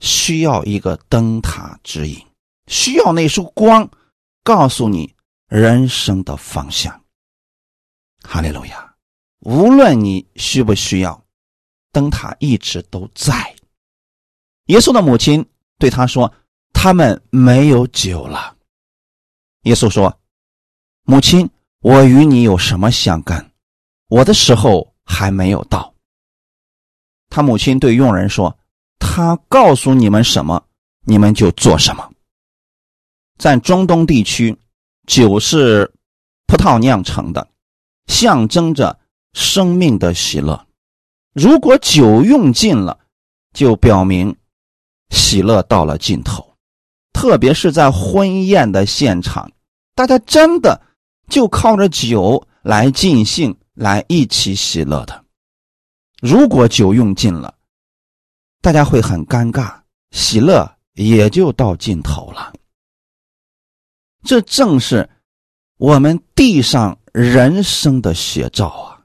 [0.00, 2.24] 需要一个灯塔指引，
[2.68, 3.90] 需要那束光，
[4.44, 5.12] 告诉你
[5.48, 7.03] 人生的方向。
[8.26, 8.94] 哈利路亚！
[9.40, 11.22] 无论你需不需要，
[11.92, 13.54] 灯塔一直都在。
[14.66, 15.44] 耶稣的母亲
[15.78, 16.32] 对他说
[16.72, 18.56] ：“他们没有酒了。”
[19.64, 20.18] 耶稣说
[21.04, 21.48] ：“母亲，
[21.80, 23.52] 我与你有什么相干？
[24.08, 25.94] 我的时候还没有到。”
[27.28, 28.58] 他母亲对佣人说
[28.98, 30.66] ：“他告诉你们什么，
[31.02, 32.10] 你们就做什么。”
[33.38, 34.56] 在中东地区，
[35.06, 35.92] 酒是
[36.46, 37.46] 葡萄酿成的。
[38.06, 38.98] 象征着
[39.32, 40.66] 生命的喜乐。
[41.32, 42.98] 如果酒用尽了，
[43.52, 44.36] 就表明
[45.10, 46.56] 喜乐到了尽头。
[47.12, 49.50] 特别是在婚宴的现场，
[49.94, 50.80] 大家真的
[51.28, 55.24] 就靠着酒来尽兴，来一起喜乐的。
[56.20, 57.54] 如果酒用尽了，
[58.60, 62.52] 大家会很尴尬，喜乐也就到尽头了。
[64.22, 65.08] 这正是
[65.76, 68.98] 我们地上人生的写照啊！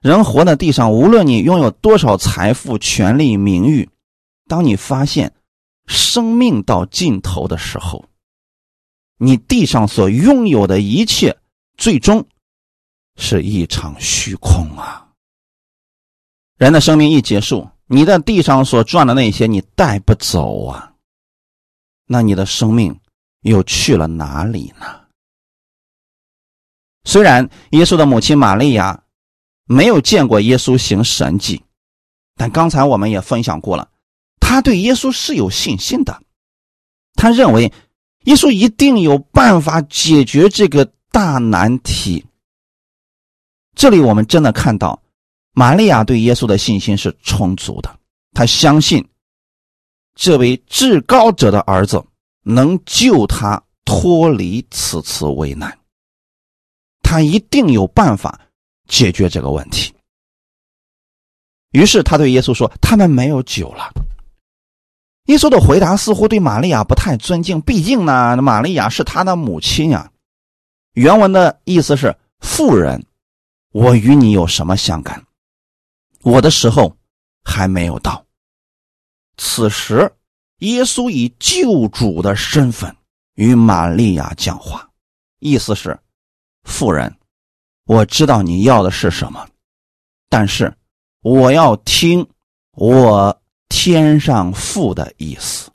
[0.00, 3.86] 人活在地上，无论你拥有多少财富、权力、名誉，
[4.48, 5.30] 当你发现
[5.86, 8.02] 生命到尽头的时候，
[9.18, 11.36] 你地上所拥有的一切，
[11.76, 12.26] 最终
[13.16, 15.06] 是一场虚空啊！
[16.56, 20.94] 人的生命一结束，你在地上所赚的那些，你带不走啊！
[22.06, 22.98] 那你的生命
[23.42, 25.01] 又去了哪里呢？
[27.04, 29.02] 虽然耶稣的母亲玛利亚
[29.64, 31.62] 没有见过耶稣行神迹，
[32.36, 33.90] 但刚才我们也分享过了，
[34.40, 36.22] 他对耶稣是有信心的，
[37.14, 37.72] 他认为
[38.24, 42.24] 耶稣一定有办法解决这个大难题。
[43.74, 45.00] 这里我们真的看到。
[45.54, 47.98] 玛利亚对耶稣的信心是充足的，
[48.32, 49.06] 她相信
[50.14, 52.02] 这位至高者的儿子
[52.42, 55.78] 能救他脱离此次危难，
[57.12, 58.40] 他一定有办法
[58.88, 59.94] 解决这个问题。
[61.72, 63.92] 于是他对耶稣说：“他们没有酒了。”
[65.28, 70.10] 耶稣的回答似乎对玛利亚不太尊敬，毕竟呢，玛利亚是他的母亲呀。
[70.94, 73.04] 原文的意思是：“妇人，
[73.72, 75.22] 我与你有什么相干？”
[76.24, 76.96] 我的时候
[77.44, 78.24] 还没有到。
[79.36, 80.10] 此时，
[80.60, 82.96] 耶稣以救主的身份
[83.34, 84.88] 与玛利亚讲话，
[85.40, 85.98] 意思是：
[86.64, 87.14] 妇人，
[87.84, 89.48] 我知道你要的是什么，
[90.28, 90.74] 但是
[91.20, 92.28] 我要听
[92.72, 95.70] 我天上父的意思。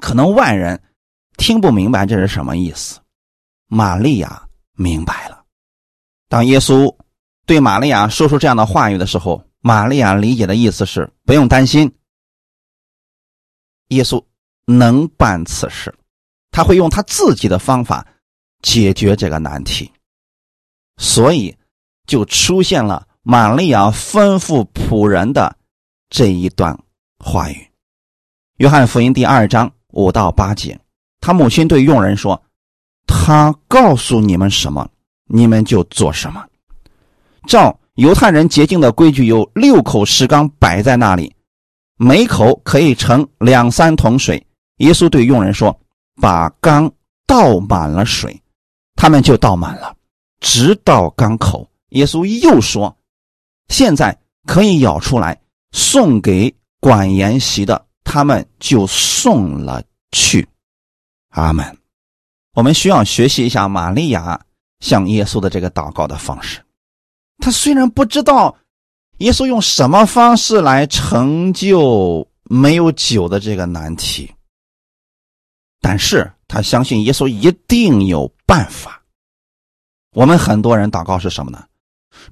[0.00, 0.82] 可能外人
[1.36, 3.00] 听不明白这是什么意思，
[3.66, 5.44] 玛利亚明白了。
[6.28, 6.94] 当耶稣。
[7.46, 11.92] 对玛利亚说出这样的话语的时候，玛利亚理解的意思是不用担心，
[13.88, 14.24] 耶稣
[14.66, 15.92] 能办此事，
[16.52, 18.06] 他会用他自己的方法
[18.62, 19.90] 解决这个难题，
[20.98, 21.56] 所以
[22.06, 25.56] 就出现了玛利亚吩咐仆人的
[26.08, 26.78] 这一段
[27.18, 27.66] 话语。
[28.58, 30.78] 约翰福音第二章五到八节，
[31.20, 32.42] 他母亲对佣人说
[33.08, 34.88] ：“他告诉你们什么，
[35.26, 36.44] 你们就做什么。”
[37.48, 41.34] 照犹太人洁净的规矩，有六口石缸摆在那里，
[41.96, 44.46] 每口可以盛两三桶水。
[44.76, 45.78] 耶稣对佣人说
[46.20, 46.90] ：“把缸
[47.26, 48.38] 倒满了水。”
[49.00, 49.96] 他们就倒满了，
[50.40, 51.66] 直到缸口。
[51.88, 52.94] 耶稣又说
[53.72, 54.14] ：“现在
[54.46, 55.40] 可以舀出来，
[55.72, 59.82] 送给管筵席的。”他们就送了
[60.12, 60.46] 去。
[61.30, 61.78] 阿门。
[62.52, 64.38] 我们需要学习一下玛利亚
[64.80, 66.62] 向耶稣的这个祷告的方式。
[67.38, 68.54] 他虽然不知道
[69.20, 74.30] 耶稣用什么方式来成就没有酒的这个难题，
[75.80, 79.00] 但是他相信耶稣一定有办法。
[80.12, 81.62] 我们很多人祷告是什么呢？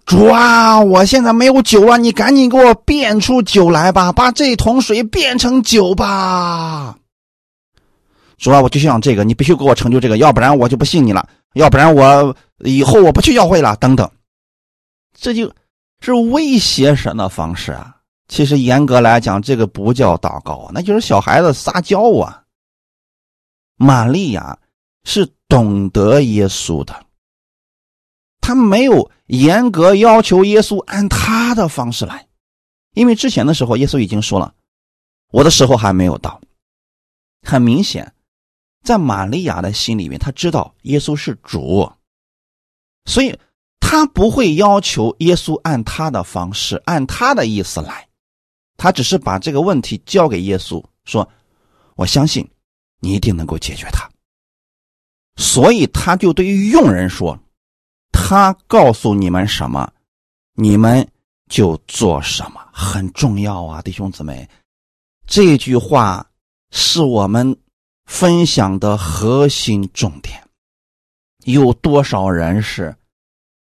[0.04, 6.98] 主啊，我现在没有酒了，你赶紧给我变出酒来吧，把这桶水变成酒吧。
[8.36, 14.10] 主啊，我就想这个，你必须给我成就这个，要不然我就不信你了，要不然我以后我不去教会了，等等。
[15.16, 15.54] 这就
[16.00, 17.94] 是威胁神的方式啊！
[18.26, 22.42] 其实严格来讲，这个不叫祷告，那就是小孩子撒娇啊。
[23.76, 24.58] 玛利亚
[25.04, 27.06] 是懂得耶稣的，
[28.40, 32.28] 他没有严格要求耶稣按他的方式来，
[32.94, 34.54] 因为之前的时候耶稣已经说了，
[35.30, 36.40] 我的时候还没有到。
[37.42, 38.14] 很明显，
[38.84, 41.92] 在玛利亚的心里面，他知道耶稣是主，
[43.06, 43.38] 所以。
[43.80, 48.06] 他不会要求耶稣按他的方式、按他的意思来，
[48.76, 51.26] 他只是把这个问题交给耶稣，说
[51.96, 52.46] ：“我相信
[53.00, 54.06] 你一定能够解决它。”
[55.38, 57.38] 所以他就对于佣人说
[58.12, 59.88] ：“他告诉你们什么，
[60.54, 61.08] 你们
[61.48, 64.46] 就做什么，很重要啊，弟兄姊妹。”
[65.26, 66.26] 这句话
[66.72, 67.56] 是我们
[68.06, 70.42] 分享的核心重点。
[71.44, 72.94] 有多少人是？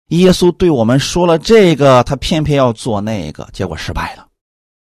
[0.09, 4.27] 耶稣对我们说了这个，他偏偏要做那个，结果失败了，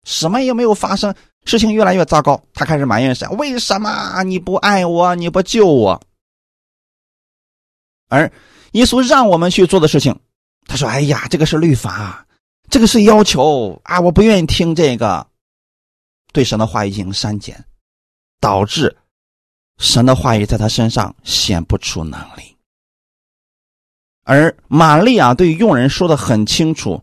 [0.03, 1.15] 什么也没有发生，
[1.45, 2.39] 事情越来越糟糕。
[2.53, 5.15] 他开始埋怨神：“为什么你不爱我？
[5.15, 5.99] 你不救我？”
[8.07, 8.31] 而
[8.71, 10.19] 耶稣让我们去做的事情，
[10.67, 12.25] 他说：“哎呀，这个是律法，
[12.69, 15.27] 这个是要求啊，我不愿意听这个。”
[16.33, 17.63] 对神的话语进行删减，
[18.41, 18.95] 导致
[19.77, 22.55] 神的话语在他身上显不出能力。
[24.23, 27.01] 而玛利亚对佣人说的很清楚，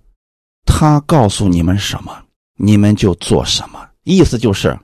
[0.66, 2.24] 他告诉你们什么，
[2.58, 4.78] 你们就做什么，意思就是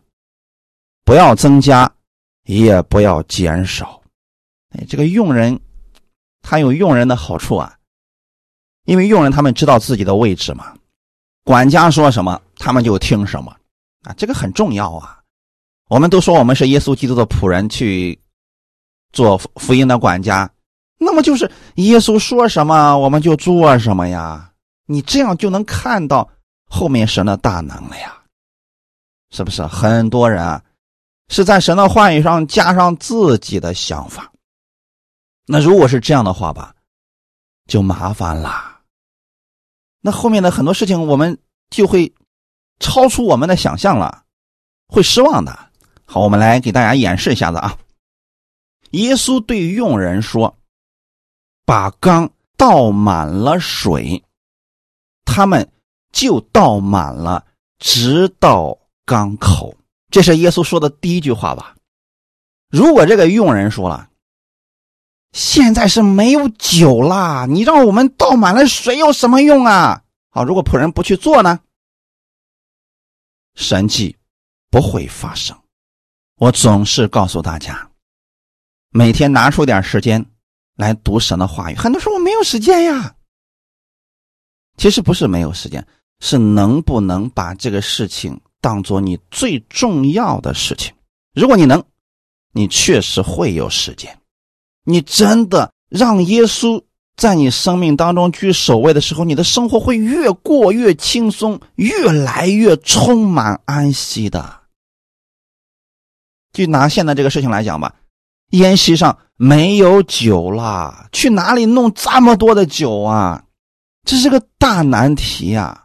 [1.04, 1.92] 不要增加，
[2.44, 4.00] 也不要减少。
[4.70, 5.60] 哎，这个佣人
[6.50, 7.76] 他有佣人的好处啊，
[8.86, 10.74] 因为佣人他们知道自己的位置嘛，
[11.44, 13.54] 管家说什么他们就听什么
[14.04, 15.20] 啊，这个很重要啊。
[15.90, 18.18] 我们都说我们是耶稣基督的仆人，去
[19.12, 20.50] 做福音的管家。
[20.96, 24.50] 那么就是耶稣说什么，我们就做什么呀？
[24.86, 26.26] 你这样就能看到
[26.64, 28.16] 后面神的大能了呀，
[29.30, 29.66] 是不是？
[29.66, 30.64] 很多人啊
[31.28, 34.32] 是在神的话语上加上自己的想法。
[35.50, 36.74] 那如果是这样的话吧，
[37.66, 38.82] 就麻烦了。
[40.00, 41.38] 那后面的很多事情我们
[41.70, 42.12] 就会
[42.78, 44.24] 超出我们的想象了，
[44.86, 45.58] 会失望的。
[46.04, 47.78] 好，我们来给大家演示一下子啊。
[48.90, 50.54] 耶稣对佣人说。
[51.68, 54.24] 把缸倒满了水，
[55.26, 55.70] 他们
[56.10, 57.44] 就倒满了，
[57.78, 59.76] 直到缸口。
[60.10, 61.76] 这是耶稣说的第一句话吧？
[62.70, 64.07] 如果这个佣人说了
[65.32, 71.60] ：“现在是没有酒啦，你让我们倒满了水有什么用啊？”好，如果仆人不去做呢？
[73.54, 74.16] 神迹
[74.70, 75.56] 不会发生。
[76.36, 77.90] 我总是告诉大家，
[78.90, 80.24] 每天拿出点时间。
[80.76, 83.16] 来读神的话语，很多时候我没有时间呀。
[84.76, 85.84] 其实不是没有时间，
[86.20, 90.94] 是能不能把这个事情当做你最重要的事情。
[91.34, 91.84] 如果你能，
[92.52, 94.16] 你确实会有时间。
[94.90, 96.82] 你真的让耶稣
[97.14, 104.60] 在你生命当中居首位的时候，你的生活会越过越轻松，越来越充满安息的。
[106.54, 107.94] 就拿现在这个事情来讲吧。
[108.52, 113.44] 宴席上没有酒了，去哪里弄这么多的酒啊？
[114.06, 115.84] 这是个大难题呀！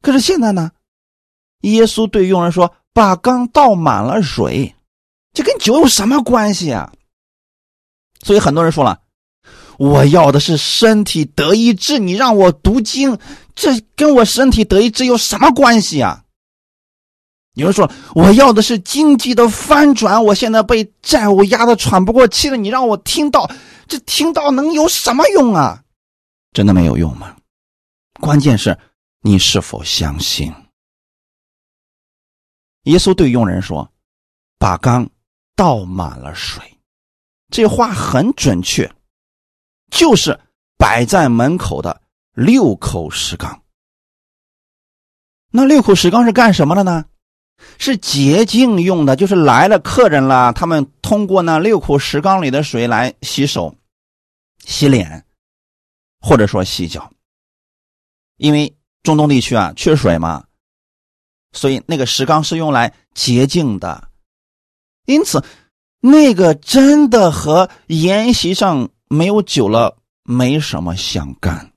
[0.00, 0.70] 可是现在呢，
[1.60, 4.74] 耶稣对佣人说：“把缸倒满了水，
[5.34, 6.94] 这跟酒有什么关系啊？”
[8.24, 9.00] 所以很多人说了
[9.78, 13.18] ：“我要的是身体得医治，你让我读经，
[13.54, 16.24] 这跟我身体得医治有什么关系啊？”
[17.54, 22.56] 有人说：“我要的是经济的翻转，我现在被债务压得喘不过气了。
[22.56, 23.50] 你让我听到，
[23.88, 25.82] 这听到能有什么用啊？
[26.52, 27.36] 真的没有用吗？
[28.20, 28.78] 关键是
[29.22, 30.54] 你是否相信。”
[32.84, 33.90] 耶稣对佣人说
[34.58, 35.08] ：“把缸
[35.56, 36.62] 倒满了水。”
[37.50, 38.90] 这话很准确，
[39.90, 40.38] 就是
[40.76, 42.00] 摆在门口的
[42.32, 43.62] 六口石缸。
[45.50, 47.06] 那六口石缸是干什么的呢？
[47.76, 53.76] 是洁净用的，就是来了客人了，他们通过那六口石缸里的水来洗手、
[54.64, 55.26] 洗脸，
[56.20, 57.12] 或者说洗脚。
[58.36, 60.44] 因为中东地区啊缺水嘛，
[61.52, 64.08] 所以那个石缸是用来洁净的。
[65.04, 65.44] 因此，
[66.00, 71.70] 那个真的和筵席上没有酒了没什么相干。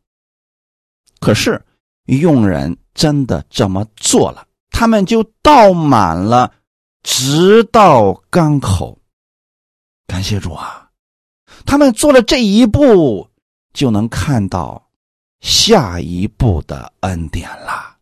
[1.20, 1.64] 可是，
[2.06, 4.48] 佣人真的这么做了。
[4.70, 6.52] 他们就倒满了，
[7.04, 8.98] 直到缸口。
[10.08, 10.90] 感谢主啊！
[11.66, 13.26] 他们做了这一步，
[13.74, 14.86] 就能看到
[15.40, 17.96] 下一步的恩典了。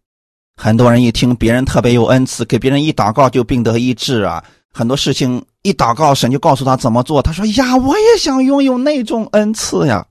[0.56, 4.44] 很多人一听别人特别有恩赐，给别人一祷告就病得医治啊！
[4.74, 7.22] 很多事情一祷告，神就告诉他怎么做。
[7.22, 10.08] 他说：“呀，我也想拥有那种恩赐呀！”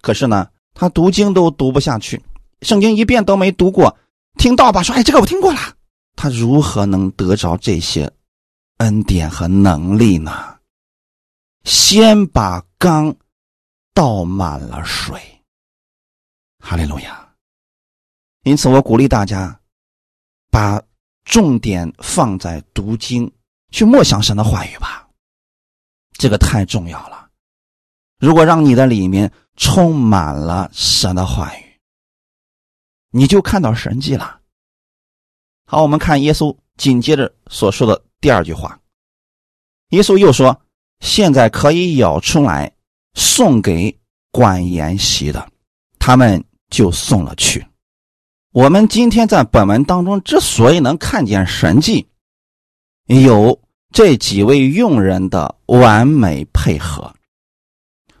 [0.00, 2.22] 可是呢，他读经都读不下去，
[2.62, 3.94] 圣经一遍都没读过。
[4.38, 5.58] 听到吧，说：“哎，这个我听过了。”
[6.16, 8.10] 他如何能得着这些
[8.78, 10.56] 恩典和能力呢？
[11.64, 13.14] 先把缸
[13.92, 15.20] 倒满了水，
[16.58, 17.28] 哈利路亚！
[18.44, 19.60] 因此，我鼓励大家
[20.50, 20.82] 把
[21.24, 23.30] 重点放在读经，
[23.70, 25.08] 去默想神的话语吧。
[26.12, 27.28] 这个太重要了。
[28.18, 31.80] 如果让你的里面充满了神的话语，
[33.10, 34.40] 你就看到神迹了。
[35.66, 38.78] 好，我们看耶稣紧接着所说的第二句话。
[39.90, 40.60] 耶稣又说
[41.00, 42.72] ：“现在可以舀出来，
[43.14, 43.98] 送给
[44.30, 45.50] 管筵席的，
[45.98, 47.66] 他们就送了去。”
[48.52, 52.08] 我们今天在本文当中之所以能看见神迹，
[53.18, 53.58] 有
[53.92, 57.12] 这几位佣人的完美配合。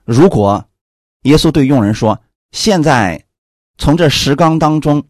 [0.04, 0.64] 如果
[1.22, 2.20] 耶稣对佣人说
[2.52, 3.24] ：“现在
[3.78, 5.02] 从这石缸当中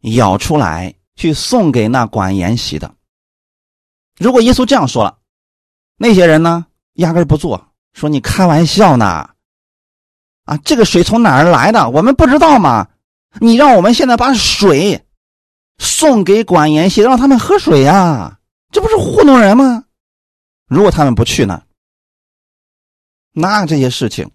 [0.00, 2.94] 舀出来。”去送给那管筵席的。
[4.18, 5.16] 如果耶稣这样说了，
[5.96, 6.66] 那些人呢，
[6.96, 9.30] 压根不做，说你开玩笑呢。
[10.44, 11.88] 啊，这个水从哪儿来的？
[11.88, 12.86] 我们不知道吗？
[13.40, 15.06] 你让我们现在把水
[15.78, 18.38] 送给管延禧，让他们喝水呀，
[18.76, 19.86] 这不是糊弄人吗？
[20.66, 21.64] 如果他们不去呢，
[23.32, 24.30] 那这些事情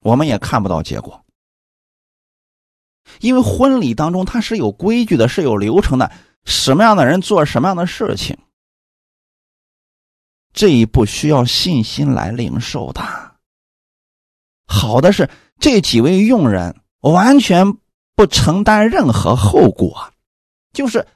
[0.00, 1.24] 我们也看不到结果。
[3.20, 6.12] 因为婚礼当中它是有规矩的，是有流程的，
[6.44, 8.36] 什么样的人做什么样的事情，
[10.52, 13.00] 这一步需要信心来领受的。
[14.66, 17.78] 好的是这几位佣人完全
[18.14, 20.12] 不承担任何后果，
[20.74, 21.08] 就是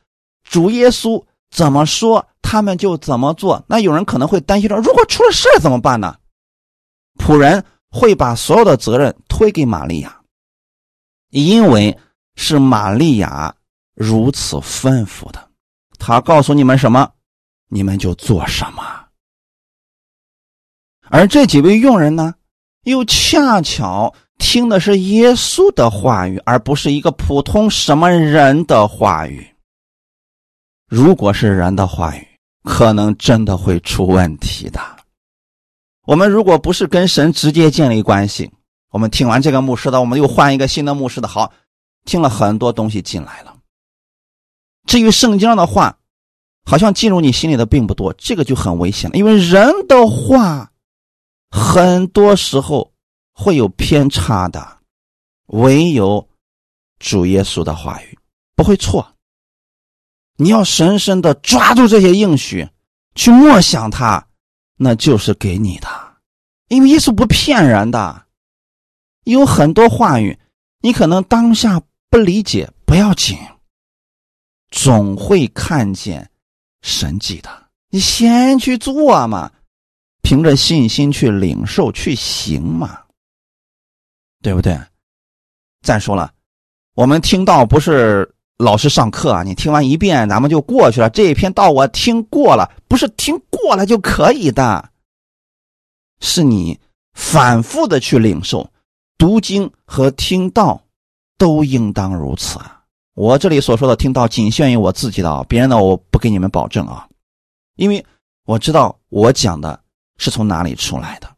[0.42, 3.64] 主耶稣怎么说，他们就怎么做。
[3.66, 6.14] 那有人可能会担心说，如果出了事怎么办呢？
[7.18, 10.20] 仆人会把所有的责任推给玛利亚。
[11.30, 11.98] 因为
[12.36, 13.55] 是玛利亚
[13.94, 15.48] 如此吩咐的，
[15.98, 17.11] 他告诉你们什么，
[17.70, 18.82] 你们就做什么。
[21.09, 22.34] 而这几位佣人呢，
[22.82, 29.48] 又恰巧听的是耶稣的话语，而不是一个普通什么人的话语。
[30.86, 32.28] 如果是人的话语，
[32.62, 34.80] 可能真的会出问题的。
[36.04, 38.50] 我们如果不是跟神直接建立关系。
[38.90, 41.26] 我们听完这个牧师的，我们又换一个新的牧师的。
[41.26, 41.50] 好，
[42.04, 43.56] 听了很多东西进来了。
[44.86, 45.96] 至于圣经上的话，
[46.66, 49.16] 好像进入你心里的并不多，这个就很危险了。
[49.16, 50.72] 因为人的话，
[51.50, 52.92] 很多时候
[53.32, 54.78] 会有偏差的，
[55.46, 56.28] 唯有
[56.98, 58.18] 主耶稣的话语
[58.54, 59.11] 不会错。
[60.43, 62.68] 你要深深的抓住这些应许，
[63.14, 64.26] 去默想它，
[64.76, 65.88] 那就是给你的。
[66.66, 68.26] 因为耶稣不骗人的。
[69.22, 70.36] 有很多话语，
[70.80, 71.80] 你可能当下
[72.11, 73.38] 不理解，不要紧，
[74.72, 76.28] 总会看见
[76.80, 77.49] 神迹的。
[77.90, 79.49] 你先去做嘛，
[80.22, 83.01] 凭着信心去领受、去行嘛，
[84.43, 84.76] 对不对？
[85.82, 86.32] 再说了，
[86.95, 88.28] 我们听到不是
[88.62, 91.10] 老师上课啊，你听完一遍，咱们就过去了。
[91.10, 94.88] 这一篇道我听过了，不是听过了就可以的，
[96.20, 96.78] 是你
[97.12, 98.70] 反复的去领受。
[99.18, 100.80] 读经和听道
[101.36, 102.84] 都应当如此啊。
[103.14, 107.08] 我这里所说的听道仅限于我自己的啊，别人的我不给你们保证啊，
[107.74, 108.04] 因为
[108.44, 109.82] 我知道我讲的
[110.18, 111.28] 是从哪里出来的，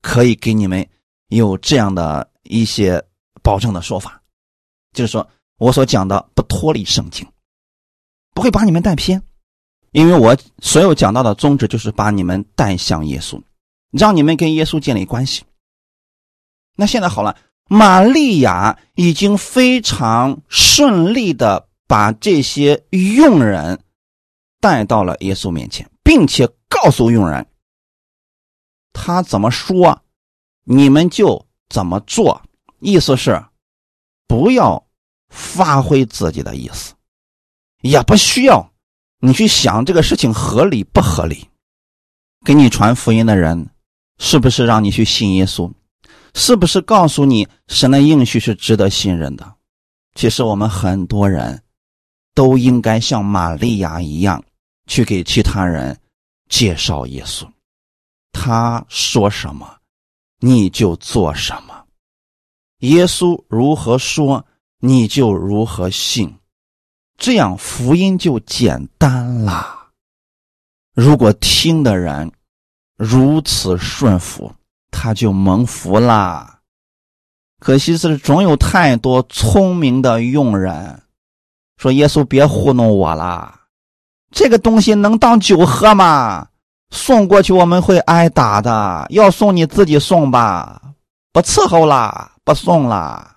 [0.00, 0.86] 可以给你们
[1.28, 3.04] 有这样的一些
[3.42, 4.18] 保证的说法，
[4.94, 5.28] 就是说
[5.58, 7.26] 我所讲的不脱离圣经，
[8.34, 9.22] 不会把你们带偏，
[9.90, 13.42] 因为我所有讲到的宗旨就是把你们带向耶稣，
[13.90, 15.44] 让你们跟耶稣建立关系。
[16.76, 17.36] 那现在好了，
[17.68, 23.80] 玛利亚已经非常顺利的把这些佣人
[24.60, 27.46] 带到了耶稣面前，并且告诉佣人，
[28.92, 30.02] 他怎么说，
[30.62, 32.40] 你们就怎么做。
[32.78, 33.44] 意思是，
[34.28, 34.86] 不要
[35.28, 36.94] 发挥自己的意思，
[37.82, 38.72] 也不需要
[39.20, 41.48] 你去想这个事情合理不合理。
[42.44, 43.68] 给你传福音的人，
[44.18, 45.70] 是不是让你去信耶稣？
[46.34, 49.54] 是不是告诉你神的应许是值得信任的？
[50.14, 51.62] 其实我们很多人
[52.34, 54.42] 都应该像玛利亚一样，
[54.86, 55.98] 去给其他人
[56.48, 57.46] 介绍耶稣。
[58.32, 59.76] 他说什么，
[60.38, 61.84] 你就做什么。
[62.80, 64.46] 耶稣如何说，
[64.80, 66.34] 你就如何信，
[67.16, 69.88] 这样福音就简单啦。
[70.94, 72.30] 如果听的人
[72.96, 74.52] 如此顺服。
[74.90, 76.60] 他就蒙福啦，
[77.60, 81.02] 可惜是总有太多聪明的佣人
[81.76, 83.66] 说：“耶稣别糊弄我啦，
[84.32, 86.48] 这个东西能当酒喝吗？
[86.90, 90.80] 送过去我们会挨打的，要送你自己送吧，
[91.32, 93.36] 不伺候啦，不送啦。”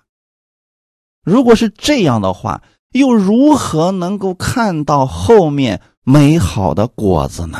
[1.24, 2.62] 如果是这样的话，
[2.92, 7.58] 又如何能够看到后面美好的果子呢？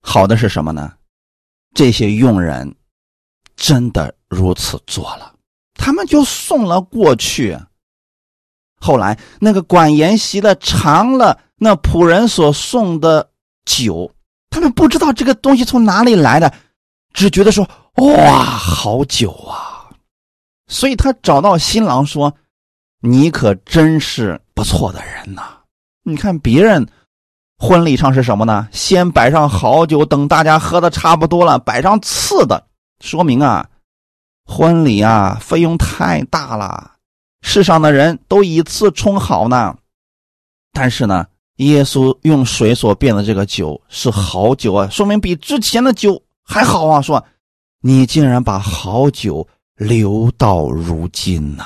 [0.00, 0.92] 好的是什么呢？
[1.74, 2.74] 这些佣人
[3.56, 5.34] 真的如此做了，
[5.74, 7.58] 他们就送了过去。
[8.80, 13.28] 后来那个管筵席的尝了那仆人所送的
[13.64, 14.10] 酒，
[14.48, 16.52] 他们不知道这个东西从哪里来的，
[17.12, 19.72] 只觉得说：“哇，好酒啊！”
[20.68, 22.34] 所以他找到新郎说
[23.00, 25.42] ：“你可真是不错的人呐！
[26.02, 26.86] 你看别人。”
[27.58, 28.68] 婚礼上是什么呢？
[28.70, 32.66] 先摆上好酒，等大家喝的差不多了，摆上次的，
[33.00, 33.66] 说明啊，
[34.44, 36.96] 婚礼啊费用太大了，
[37.40, 39.74] 世上的人都以次充好呢。
[40.70, 47.00] 但是呢，耶稣用水所变的这个酒是好酒啊，说明比之前的酒还好啊。
[47.00, 47.24] 说
[47.80, 51.64] 你竟然把好酒留到如今呐！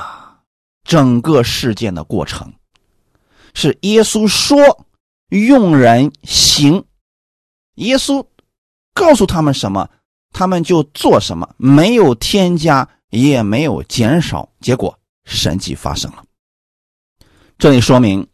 [0.85, 2.53] 整个事件的过程
[3.55, 4.87] 是耶稣说，
[5.29, 6.85] 用人行，
[7.77, 8.27] 耶稣
[8.93, 9.89] 告诉他们什么，
[10.33, 16.25] 他们就做什么，没有添加，也没有减少，结果神迹发生了。
[17.59, 18.27] 这里说明。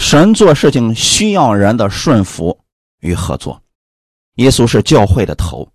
[0.00, 2.56] 神做事情需要人的顺服
[3.00, 3.60] 与合作。
[4.36, 5.68] 耶稣是教会的头，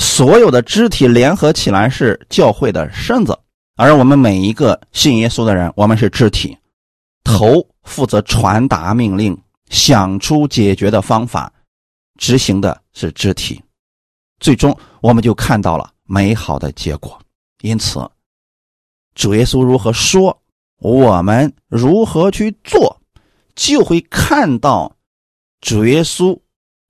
[0.00, 3.38] 所有的肢体联合起来是教会的身子，
[3.76, 6.56] 而我们每一个信耶稣的人，我们是肢体。
[7.22, 9.38] 头负责传达命令，
[9.68, 11.52] 想出解决的方法，
[12.18, 13.62] 执行的是肢体。
[14.40, 17.20] 最终，我们就看到了美好的结果。
[17.60, 18.00] 因此，
[19.14, 20.40] 主耶稣如何说，
[20.78, 22.96] 我们如何去做。
[23.54, 24.96] 就会看到
[25.60, 26.38] 主耶稣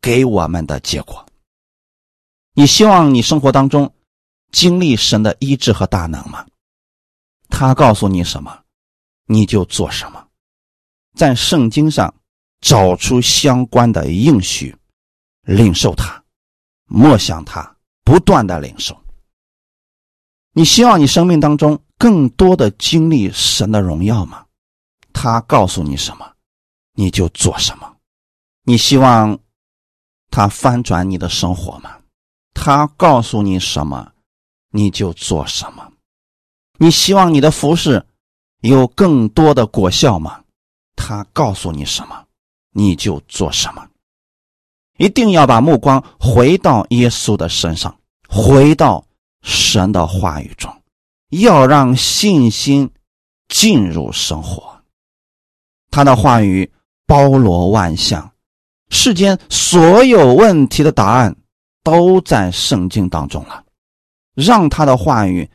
[0.01, 1.27] 给我们的结果。
[2.55, 3.95] 你希望你生活当中
[4.51, 6.47] 经历神的医治和大能吗？
[7.49, 8.65] 他告诉你什么，
[9.27, 10.27] 你就做什么。
[11.15, 12.13] 在圣经上
[12.61, 14.75] 找出相关的应许，
[15.43, 16.23] 领受它，
[16.87, 19.01] 默想它，不断的领受。
[20.53, 24.45] 你希望你生命当中更多的经历神的荣耀吗？
[25.13, 26.35] 他告诉你什么？
[26.95, 27.97] 你就做什么？
[28.65, 29.39] 你希望
[30.31, 32.00] 他翻转你的生活吗？
[32.55, 34.13] 他告诉你什么，
[34.71, 35.93] 你就做什么。
[36.79, 38.05] 你希望你的服饰
[38.61, 40.43] 有更多的果效吗？
[40.97, 42.25] 他告诉你什么，
[42.73, 43.87] 你就做什么。
[44.99, 47.99] 一定要把目光回到耶稣的身上，
[48.29, 49.05] 回到
[49.43, 50.71] 神的话语中，
[51.31, 52.91] 要让信心
[53.49, 54.83] 进入生活。
[55.91, 56.71] 他的话语。
[57.07, 58.31] 包罗万象，
[58.91, 61.35] 世间所有问题的答案
[61.83, 63.65] 都在圣经当中了。
[64.35, 65.51] 让他的话语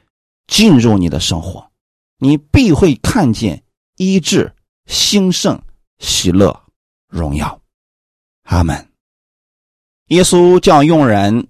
[0.47, 1.71] 进入你的生活，
[2.17, 3.63] 你必会看见
[3.97, 4.53] 医治、
[4.85, 5.59] 兴盛、
[5.99, 6.63] 喜乐、
[7.07, 7.59] 荣耀。
[8.43, 8.89] 阿门。
[10.09, 11.47] 耶稣叫佣人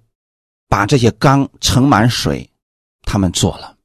[0.68, 2.50] 把这些缸盛满水，
[3.02, 3.76] 他们做了。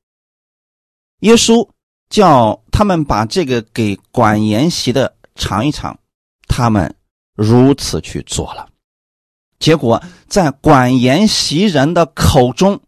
[1.20, 1.68] 耶稣
[2.10, 5.98] 叫他们把这个给管筵席的尝一尝。
[6.48, 6.94] 他们
[7.34, 8.70] 如此去做了，
[9.62, 12.82] 结果在管筵席人的口中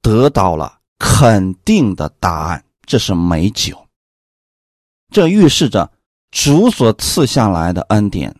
[0.00, 3.86] 得到了肯定的答案：这是美酒。
[5.12, 5.90] 这预示着
[6.30, 8.34] 主所赐下来的恩典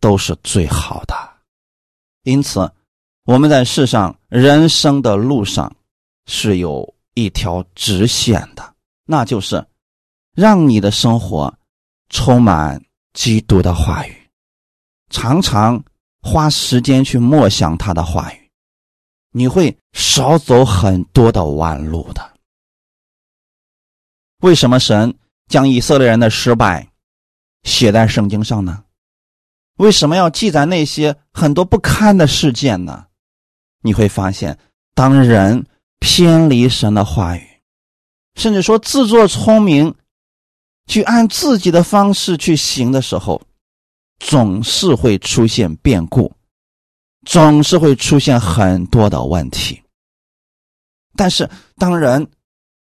[0.00, 1.14] 都是最好的。
[2.22, 2.72] 因此，
[3.24, 5.70] 我们在世上人生的路上
[6.26, 8.74] 是有一条直线的，
[9.04, 9.64] 那就是
[10.34, 11.54] 让你的生活
[12.08, 12.82] 充满。
[13.12, 14.28] 基督的话语，
[15.08, 15.80] 常常
[16.24, 18.50] 花时间去默想他的话语，
[19.32, 22.32] 你会少走很多的弯路的。
[24.38, 25.14] 为什么神
[25.48, 26.88] 将以色列人的失败
[27.64, 28.84] 写在圣经上呢？
[29.76, 33.06] 为什么要记载那些很多不堪的事件呢？
[33.82, 34.58] 你会发现，
[34.94, 35.66] 当人
[36.00, 37.46] 偏离神的话语，
[38.36, 39.94] 甚至说自作聪明。
[40.86, 43.40] 去按自己的方式去行的时候，
[44.26, 46.32] 总是会出现变故，
[47.26, 49.82] 总是会出现很多的问题。
[51.14, 52.26] 但是，当人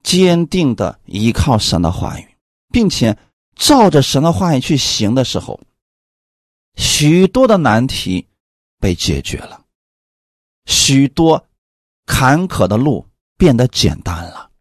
[0.04, 2.38] 坚定的依靠神的话语，
[2.72, 3.18] 并且
[3.56, 5.60] 照着神的话语去行的时候，
[6.76, 8.28] 许多的难题
[8.80, 9.66] 被解决了，
[10.68, 11.44] 许多
[12.06, 13.08] 坎坷的路
[13.40, 14.52] 变得简单了。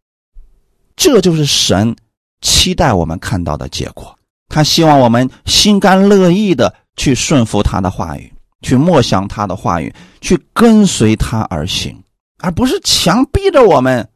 [0.95, 1.95] 这就是神。
[2.41, 4.19] 期待我们看到的结果，
[4.53, 8.31] 他希望我们心甘乐意的去顺服他的话语，
[8.61, 9.91] 去默想他的话语，
[10.21, 11.99] 去跟随他而行，
[12.37, 14.07] 而不是强逼着我们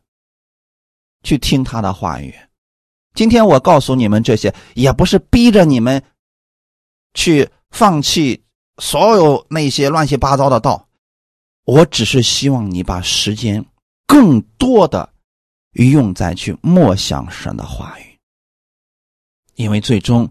[1.24, 2.32] 去听他的话语。
[3.16, 6.00] 今天我告诉你们这些，也不是逼着你们
[7.16, 8.44] 去放弃
[8.78, 10.88] 所有那些乱七八糟的道，
[11.66, 13.66] 我只是希望你把时间
[14.06, 15.10] 更多的
[15.72, 18.07] 用在去默想神的话语。
[19.58, 20.30] 因为最终，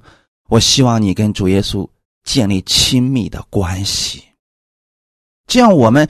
[0.49, 1.87] 我希望你跟主耶稣
[2.23, 4.23] 建立亲密的关系，
[5.49, 6.09] 这样我们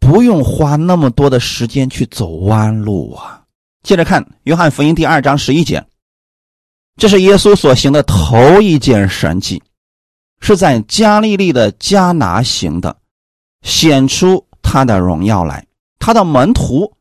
[0.00, 3.44] 不用花那么多的时间去走弯路啊。
[3.84, 5.84] 接着看《约翰福音》第二章十一节，
[6.96, 9.62] 这是耶稣所行的头一件神迹，
[10.40, 12.96] 是在加利利的加拿行的，
[13.62, 15.64] 显出他的荣耀来，
[16.00, 16.92] 他的门徒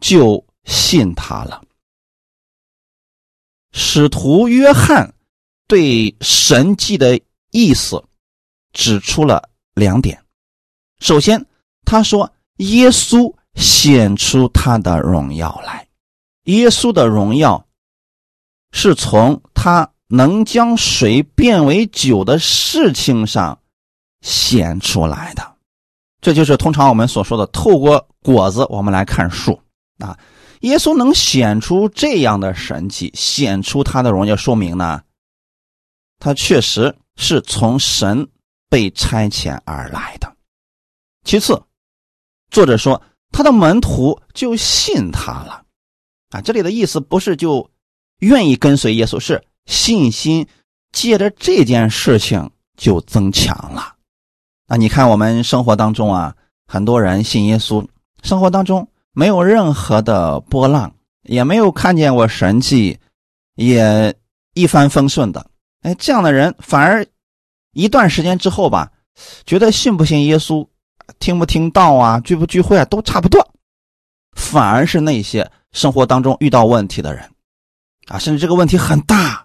[0.00, 1.62] 就信他了。
[3.72, 5.14] 使徒约翰
[5.66, 8.02] 对神迹的意思
[8.72, 10.22] 指出了两点。
[11.00, 11.44] 首先，
[11.84, 15.86] 他说耶稣显出他的荣耀来，
[16.44, 17.66] 耶稣的荣耀
[18.72, 23.58] 是从他能将水变为酒的事情上
[24.22, 25.56] 显出来的。
[26.20, 29.60] 这就是通常我们所说的透过果子我们来看树
[29.98, 30.18] 啊。
[30.60, 35.02] 耶稣能显出这样的神迹，显出他的荣耀，说明呢，
[36.18, 38.28] 他确实是从神
[38.68, 40.34] 被差遣而来的。
[41.24, 41.62] 其次，
[42.50, 43.00] 作者说
[43.30, 45.64] 他的门徒就信他了，
[46.30, 47.70] 啊，这里的意思不是就
[48.18, 50.46] 愿意跟随耶稣，是信心
[50.90, 53.94] 借着这件事情就增强了。
[54.66, 56.34] 那，你看我们生活当中啊，
[56.66, 57.86] 很多人信耶稣，
[58.22, 58.88] 生活当中。
[59.18, 60.94] 没有任何的波浪，
[61.24, 62.96] 也没有看见过神迹，
[63.56, 64.14] 也
[64.54, 65.44] 一帆风顺的。
[65.82, 67.04] 哎，这样的人反而
[67.72, 68.92] 一段时间之后吧，
[69.44, 70.64] 觉得信不信耶稣、
[71.18, 73.44] 听不听道啊、聚不聚会啊都差不多。
[74.36, 77.28] 反而是那些生活当中遇到问题的人，
[78.06, 79.44] 啊，甚至这个问题很大，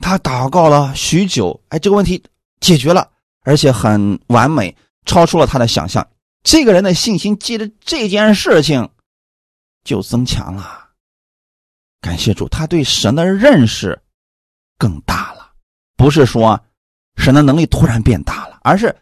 [0.00, 2.24] 他祷告了许久，哎，这个问题
[2.58, 3.06] 解决了，
[3.42, 4.74] 而且很完美，
[5.04, 6.08] 超出了他的想象。
[6.50, 8.88] 这个人的信心借着这件事情
[9.84, 10.88] 就增强了，
[12.00, 14.00] 感谢主，他对神的认识
[14.78, 15.52] 更大了。
[15.94, 16.58] 不是说
[17.16, 18.96] 神的能力突然变大了，而是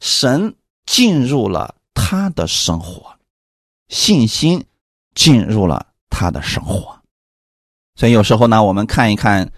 [0.00, 3.14] 神进入了他的生活，
[3.88, 4.64] 信心
[5.14, 6.98] 进入了他的生活。
[7.96, 9.52] 所以有时候呢，我们看一看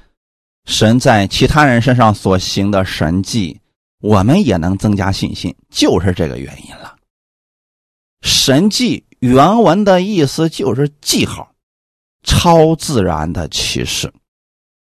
[0.65, 3.61] 神在其他人身上所行的神迹，
[4.01, 6.97] 我们也能增加信心，就是这个原因了。
[8.23, 11.55] 神迹原文的意思就是记号，
[12.23, 14.13] 超自然的启示。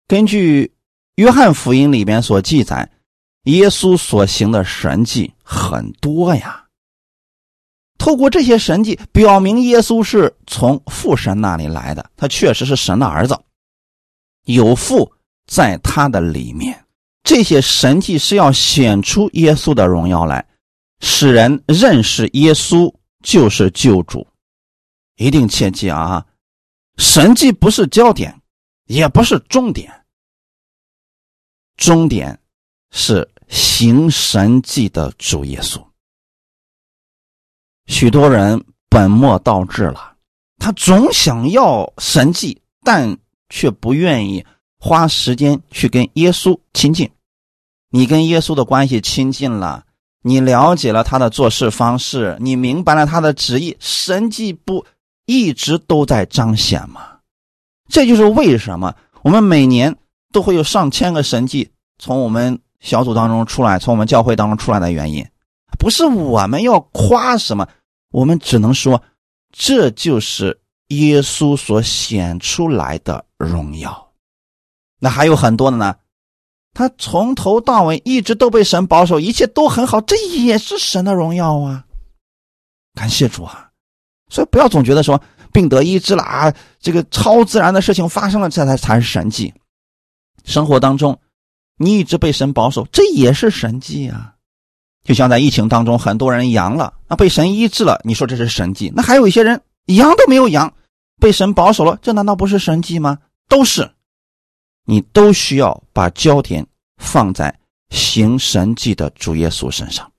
[0.06, 0.72] 根据
[1.16, 2.90] 约翰福音里边所记载，
[3.44, 6.64] 耶稣所行的神迹很多呀。
[7.98, 13.38] 透过这些神迹，表明耶稣是从父神那里来的，他确实是神的儿子，
[14.44, 15.10] 有父
[15.46, 16.84] 在他的里面。
[17.22, 20.44] 这些神迹是要显出耶稣的荣耀来，
[21.00, 22.92] 使人认识耶稣。
[23.22, 24.26] 就是救主，
[25.16, 26.26] 一定切记啊！
[26.96, 28.42] 神迹不是焦点，
[28.86, 30.04] 也不是终点，
[31.76, 32.38] 终点
[32.90, 35.82] 是行神迹的主耶稣。
[37.86, 40.16] 许多人本末倒置了，
[40.58, 43.16] 他总想要神迹，但
[43.48, 44.44] 却不愿意
[44.78, 47.10] 花时间去跟耶稣亲近。
[47.88, 49.86] 你跟耶稣的关系亲近了。
[50.24, 54.86] 你了解了他的做事方式，你明白了他的旨意，神迹不
[55.26, 57.00] 一直都在彰显吗？
[57.88, 59.96] 这就是为什么我们每年
[60.32, 65.26] 都会有上千个神迹从我们小组当中出来，从我们教会当中出来的原因。
[65.78, 67.66] 不是我们要夸什么，
[68.12, 69.02] 我们只能说，
[69.50, 74.12] 这就是耶稣所显出来的荣耀。
[75.00, 75.96] 那还有很多的呢。
[76.74, 81.84] 他从头到尾一直都被神保守，一切都很好，这也是神的荣耀啊！
[82.94, 83.70] 感谢主啊！
[84.30, 85.20] 所以不要总觉得说
[85.52, 89.52] 病得医治了啊，这个超自然的事情发生了，这才才是神迹。
[90.44, 91.18] 生活当中，
[91.76, 94.34] 你一直被神保守，这也是神迹啊！
[95.04, 98.90] 就像在疫情当中，很多人阳了，那被神医治了，你说这是神迹？
[98.94, 100.72] 那还有一些人阳都没有阳，
[101.20, 103.18] 被神保守了，这难道不是神迹吗？
[103.48, 103.90] 都是。
[104.84, 106.66] 你都需要把焦点
[106.96, 107.58] 放在
[107.90, 110.10] 行神迹的主耶稣身上。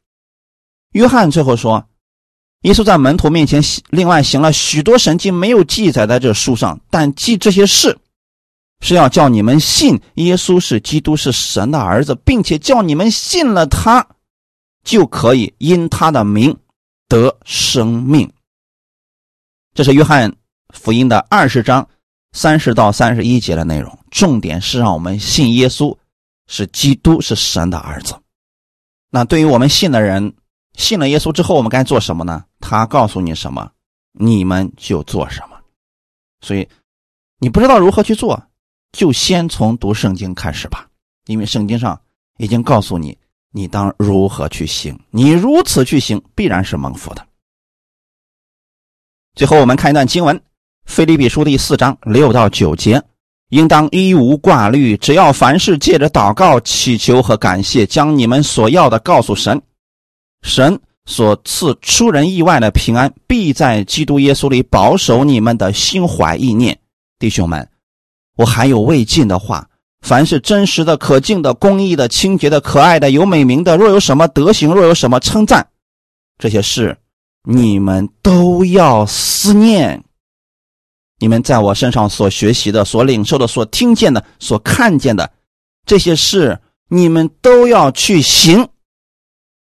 [0.92, 1.88] 约翰最后说
[2.62, 7.98] ：“耶稣在门徒面前另外行了许多神迹，没有记载在这书上，但记这些事，
[8.80, 14.08] 是要叫你们信耶稣是基督，是神的儿子，并且叫你们信了他，
[14.84, 16.58] 就可以因他的名
[17.08, 18.32] 得生命。”
[19.74, 20.36] 这是约翰
[20.70, 21.90] 福音的二十章。
[22.34, 25.96] 三十到三十一节的内容，重点是让我们信耶稣
[26.48, 28.20] 是基督，是神的儿子。
[29.10, 30.34] 那对于我们信的人，
[30.74, 32.44] 信了耶稣之后，我们该做什么呢？
[32.60, 33.72] 他告诉你什么，
[34.14, 35.58] 你们就做什么。
[36.42, 36.68] 所以，
[37.38, 38.44] 你不知道如何去做，
[38.92, 40.88] 就先从读圣经开始吧，
[41.28, 42.02] 因为圣经上
[42.38, 43.16] 已经告诉你，
[43.52, 45.00] 你当如何去行。
[45.12, 47.28] 你如此去行，必然是蒙福的。
[49.36, 50.44] 最后，我们看一段经文。
[50.86, 53.02] 腓利比书第四章六到九节，
[53.50, 59.62] 应当一无挂虑，只要凡事借着祷告、祈求和感谢，将你们所要的告诉神。
[60.44, 66.78] 神所赐出人意外的平安，必在基督耶稣里保守你们的心怀意念。
[67.18, 67.68] 弟兄们，
[68.36, 69.68] 我还有未尽的话，
[70.02, 75.66] 凡是真实的、可敬的、公义的、清洁的、可爱的、有美名的，若有什么德行，若有什么称赞，
[76.38, 76.98] 这些事
[77.44, 80.04] 你们都要思念。
[81.20, 85.32] 你们在我身上所学习的、所领受的、所听见的、所看见的
[85.86, 86.60] 这些事，
[86.90, 88.68] 你们都要去行。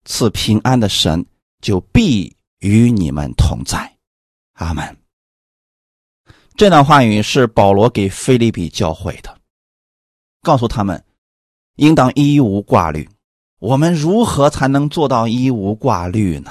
[0.04, 1.24] 赐平安的神
[1.60, 3.96] 就必与你们同在。
[4.54, 4.96] 阿门。
[6.56, 9.38] 这段话语是保罗给菲利比教会的，
[10.42, 11.02] 告诉他们
[11.76, 13.08] 应当一无挂虑。
[13.60, 16.50] 我们如何才能做到一无挂虑呢？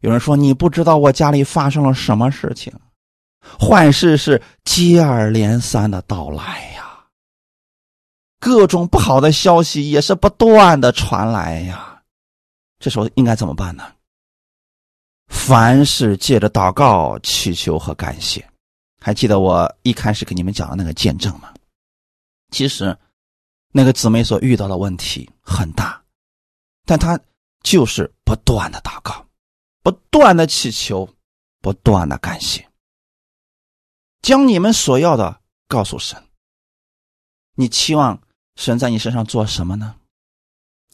[0.00, 2.72] 有人说你不知道我家里发生了什么事情，
[3.58, 7.06] 坏事是接二连三的到来呀，
[8.40, 12.02] 各种不好的消息也是不断的传来呀。
[12.78, 13.92] 这时候应该怎么办呢？
[15.28, 18.48] 凡是借着祷告、祈求和感谢，
[19.00, 21.52] 还记得我一开始给你们讲的那个见证吗？
[22.50, 22.96] 其实，
[23.72, 26.00] 那个姊妹所遇到的问题很大，
[26.86, 27.18] 但她
[27.62, 29.26] 就是不断的祷告，
[29.82, 31.08] 不断的祈求，
[31.60, 32.67] 不断的感谢，
[34.22, 36.22] 将你们所要的告诉神。
[37.54, 38.20] 你期望
[38.56, 39.96] 神在你身上做什么呢？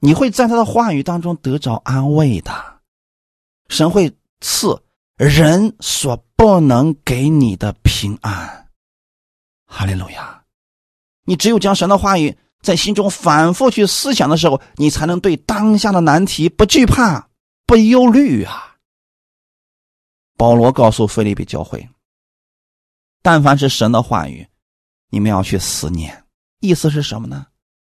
[0.01, 2.81] 你会在他的话语当中得着安慰的，
[3.69, 4.15] 神会。
[4.41, 4.83] 赐
[5.17, 8.69] 人所不能给你的平安，
[9.65, 10.45] 哈利路亚！
[11.25, 17.31] 你只有将神的话语在心中反复去思想的时候，你才能对当下的难题不惧怕、
[17.65, 18.77] 不忧虑啊。
[20.37, 21.89] 保罗告诉菲利比教会
[23.25, 24.47] ：“但凡是神的话语，
[25.09, 26.25] 你们要去思念。
[26.61, 27.47] 意思是什么呢？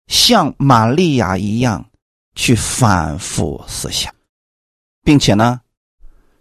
[0.08, 1.82] 像玛利亚一样
[2.34, 4.14] 去反复思想，
[5.02, 5.58] 并且呢。”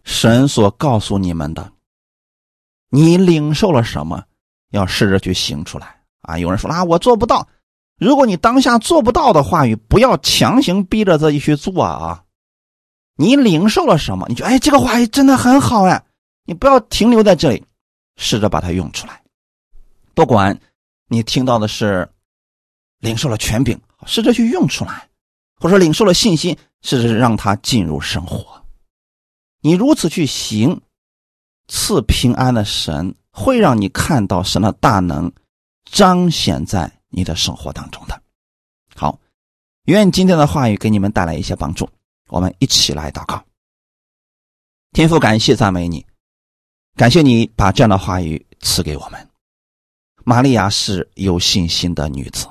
[0.03, 1.71] 神所告诉你们的，
[2.89, 4.25] 你领受了什么？
[4.71, 6.37] 要试着去行出来啊！
[6.37, 7.47] 有人说啊，我做不到。
[7.97, 12.23] 如果你当下做不到的话语，不要强行逼着自己去做啊！
[13.15, 14.25] 你领受了什么？
[14.27, 16.03] 你觉得哎，这个话语真的很好哎！
[16.45, 17.63] 你不要停留在这里，
[18.17, 19.21] 试着把它用出来。
[20.13, 20.59] 不管
[21.07, 22.09] 你听到的是
[22.99, 24.93] 领受了权柄，试着去用出来；
[25.59, 28.63] 或者领受了信心，试着让它进入生活。
[29.61, 30.81] 你如此去行，
[31.67, 35.31] 赐平安的神会让你看到神的大能
[35.85, 38.21] 彰显在你的生活当中的。
[38.95, 39.19] 好，
[39.85, 41.89] 愿今天的话语给你们带来一些帮助。
[42.27, 43.43] 我们一起来祷告。
[44.93, 46.05] 天父，感谢赞美你，
[46.95, 49.29] 感谢你把这样的话语赐给我们。
[50.23, 52.47] 玛利亚是有信心的女子，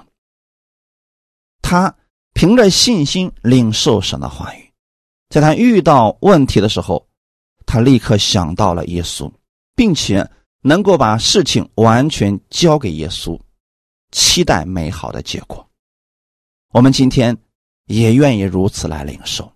[1.62, 1.94] 她
[2.32, 4.72] 凭着信心领受神的话语。
[5.28, 7.06] 在她遇到问题的时候，
[7.64, 9.30] 她立刻想到了耶稣，
[9.76, 10.28] 并且
[10.62, 13.40] 能够把事情完全交给耶稣，
[14.10, 15.64] 期待美好的结果。
[16.72, 17.36] 我们今天
[17.86, 19.52] 也愿意如此来领受。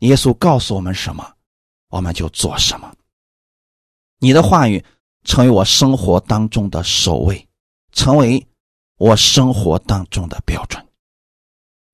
[0.00, 1.32] 耶稣告诉我们什么，
[1.90, 2.92] 我们就做什么。
[4.18, 4.84] 你的话语
[5.24, 7.46] 成为我生活当中的首位，
[7.92, 8.46] 成为
[8.98, 10.84] 我生活当中的标准。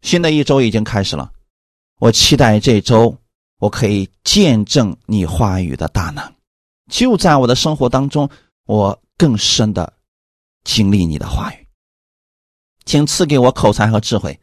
[0.02, 1.32] 新的一周已经开始了。
[1.98, 3.14] 我期待这周
[3.58, 6.32] 我可以见证你话语的大能，
[6.90, 8.28] 就在我的生活当中，
[8.64, 9.92] 我更深的
[10.64, 11.66] 经历你的话语。
[12.86, 14.40] 请赐给我口才和智慧，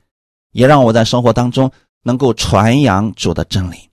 [0.51, 1.71] 也让我在生活当中
[2.03, 3.89] 能够传扬主的真理，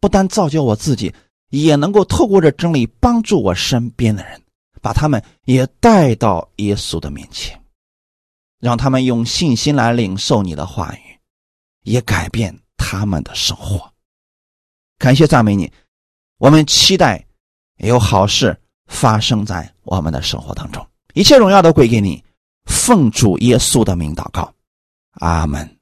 [0.00, 1.12] 不单造就我自己，
[1.52, 4.42] 也能够透过这真理帮助我身边的人，
[4.80, 7.58] 把他们也带到耶稣的面前，
[8.58, 11.18] 让他们用信心来领受你的话语，
[11.84, 12.58] 也改变。
[12.84, 13.90] 他们的生活，
[14.98, 15.72] 感谢赞美你，
[16.38, 17.24] 我们期待
[17.76, 20.84] 有好事发生在我们的生活当中，
[21.14, 22.22] 一切荣耀都归给你，
[22.64, 24.52] 奉主耶稣的名祷告，
[25.12, 25.78] 阿门。